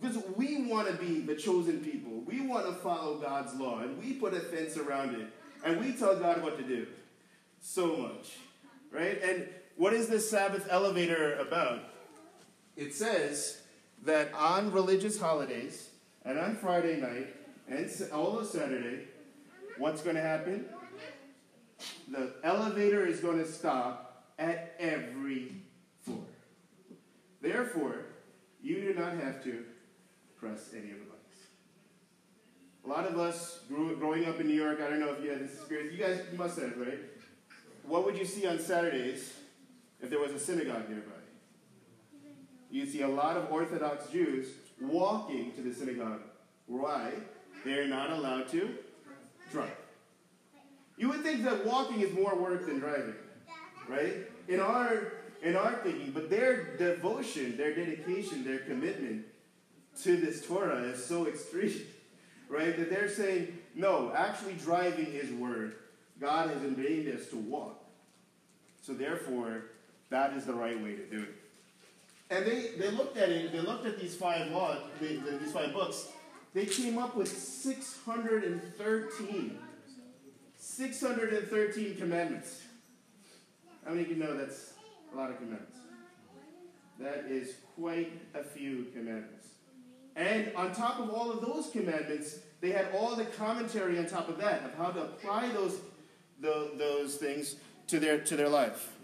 Because 0.00 0.22
we 0.36 0.64
want 0.64 0.88
to 0.88 0.94
be 0.94 1.20
the 1.20 1.34
chosen 1.34 1.80
people. 1.80 2.20
We 2.26 2.46
want 2.46 2.66
to 2.66 2.72
follow 2.72 3.18
God's 3.18 3.54
law. 3.54 3.80
And 3.80 3.98
we 4.02 4.14
put 4.14 4.34
a 4.34 4.40
fence 4.40 4.76
around 4.76 5.14
it. 5.14 5.28
And 5.64 5.80
we 5.80 5.92
tell 5.92 6.16
God 6.18 6.42
what 6.42 6.58
to 6.58 6.64
do. 6.64 6.86
So 7.60 7.96
much. 7.96 8.36
Right? 8.90 9.20
And 9.22 9.48
what 9.76 9.92
is 9.92 10.08
this 10.08 10.28
Sabbath 10.28 10.66
elevator 10.70 11.36
about? 11.36 11.80
It 12.76 12.94
says 12.94 13.62
that 14.04 14.32
on 14.34 14.72
religious 14.72 15.20
holidays 15.20 15.90
and 16.24 16.38
on 16.38 16.56
Friday 16.56 17.00
night 17.00 17.34
and 17.68 17.90
all 18.12 18.38
of 18.38 18.46
Saturday, 18.46 19.04
what's 19.78 20.02
going 20.02 20.16
to 20.16 20.22
happen? 20.22 20.66
The 22.08 22.34
elevator 22.42 23.06
is 23.06 23.20
going 23.20 23.38
to 23.38 23.50
stop 23.50 24.24
at 24.38 24.74
every 24.78 25.52
floor. 26.02 26.24
Therefore, 27.40 28.06
you 28.62 28.80
do 28.80 28.94
not 28.94 29.12
have 29.14 29.42
to 29.44 29.64
press 30.38 30.70
any 30.72 30.90
of 30.90 30.98
the 30.98 31.04
buttons. 31.04 31.16
A 32.84 32.88
lot 32.88 33.06
of 33.06 33.18
us 33.18 33.60
grew, 33.68 33.96
growing 33.96 34.26
up 34.26 34.38
in 34.40 34.46
New 34.46 34.54
York, 34.54 34.80
I 34.80 34.88
don't 34.88 35.00
know 35.00 35.12
if 35.12 35.22
you 35.22 35.30
had 35.30 35.40
this 35.40 35.54
experience. 35.54 35.92
You 35.92 35.98
guys 35.98 36.20
must 36.36 36.58
have, 36.58 36.76
right? 36.76 37.00
What 37.84 38.04
would 38.04 38.16
you 38.16 38.24
see 38.24 38.46
on 38.46 38.58
Saturdays 38.58 39.32
if 40.00 40.10
there 40.10 40.20
was 40.20 40.32
a 40.32 40.38
synagogue 40.38 40.88
nearby? 40.88 41.12
You'd 42.70 42.90
see 42.90 43.02
a 43.02 43.08
lot 43.08 43.36
of 43.36 43.50
Orthodox 43.50 44.08
Jews 44.10 44.48
walking 44.80 45.52
to 45.52 45.62
the 45.62 45.72
synagogue. 45.72 46.20
Why? 46.66 47.12
They're 47.64 47.88
not 47.88 48.10
allowed 48.10 48.48
to 48.50 48.76
drive. 49.50 49.70
You 50.96 51.08
would 51.08 51.22
think 51.22 51.44
that 51.44 51.64
walking 51.66 52.00
is 52.00 52.12
more 52.14 52.34
work 52.34 52.66
than 52.66 52.78
driving, 52.78 53.14
right? 53.88 54.28
In 54.48 54.60
our 54.60 55.12
in 55.42 55.54
our 55.54 55.74
thinking, 55.82 56.12
but 56.12 56.30
their 56.30 56.76
devotion, 56.76 57.56
their 57.56 57.74
dedication, 57.74 58.42
their 58.42 58.58
commitment 58.58 59.26
to 60.02 60.16
this 60.16 60.46
Torah 60.46 60.82
is 60.82 61.04
so 61.04 61.26
extreme, 61.26 61.82
right? 62.48 62.76
That 62.76 62.90
they're 62.90 63.08
saying, 63.08 63.58
no, 63.74 64.12
actually 64.14 64.52
driving 64.54 65.06
is 65.06 65.30
word. 65.32 65.76
God 66.20 66.50
has 66.50 66.62
ordained 66.62 67.08
us 67.08 67.26
to 67.28 67.36
walk. 67.36 67.82
So 68.82 68.92
therefore, 68.94 69.64
that 70.10 70.34
is 70.34 70.44
the 70.46 70.54
right 70.54 70.82
way 70.82 70.94
to 70.94 71.06
do 71.06 71.22
it. 71.22 71.34
And 72.30 72.44
they, 72.44 72.70
they 72.78 72.90
looked 72.90 73.16
at 73.16 73.28
it, 73.28 73.52
they 73.52 73.60
looked 73.60 73.86
at 73.86 74.00
these 74.00 74.16
five 74.16 74.50
laws, 74.50 74.78
these 75.00 75.52
five 75.52 75.72
books, 75.72 76.08
they 76.54 76.66
came 76.66 76.98
up 76.98 77.14
with 77.14 77.28
613. 77.28 79.58
613 80.58 81.96
commandments. 81.96 82.62
How 83.84 83.90
many 83.90 84.02
of 84.02 84.08
you 84.08 84.16
know 84.16 84.36
that's 84.36 84.72
a 85.12 85.16
lot 85.16 85.30
of 85.30 85.36
commandments? 85.36 85.78
That 86.98 87.26
is 87.28 87.54
quite 87.78 88.10
a 88.34 88.42
few 88.42 88.86
commandments. 88.92 89.46
And 90.16 90.50
on 90.56 90.74
top 90.74 90.98
of 90.98 91.10
all 91.10 91.30
of 91.30 91.42
those 91.42 91.68
commandments, 91.70 92.38
they 92.60 92.70
had 92.70 92.88
all 92.94 93.14
the 93.14 93.26
commentary 93.26 93.98
on 93.98 94.06
top 94.06 94.28
of 94.28 94.38
that 94.38 94.64
of 94.64 94.74
how 94.74 94.90
to 94.90 95.02
apply 95.02 95.48
those, 95.48 95.78
the, 96.40 96.72
those 96.76 97.16
things 97.16 97.56
to 97.88 98.00
their, 98.00 98.18
to 98.20 98.36
their 98.36 98.48
life. 98.48 98.95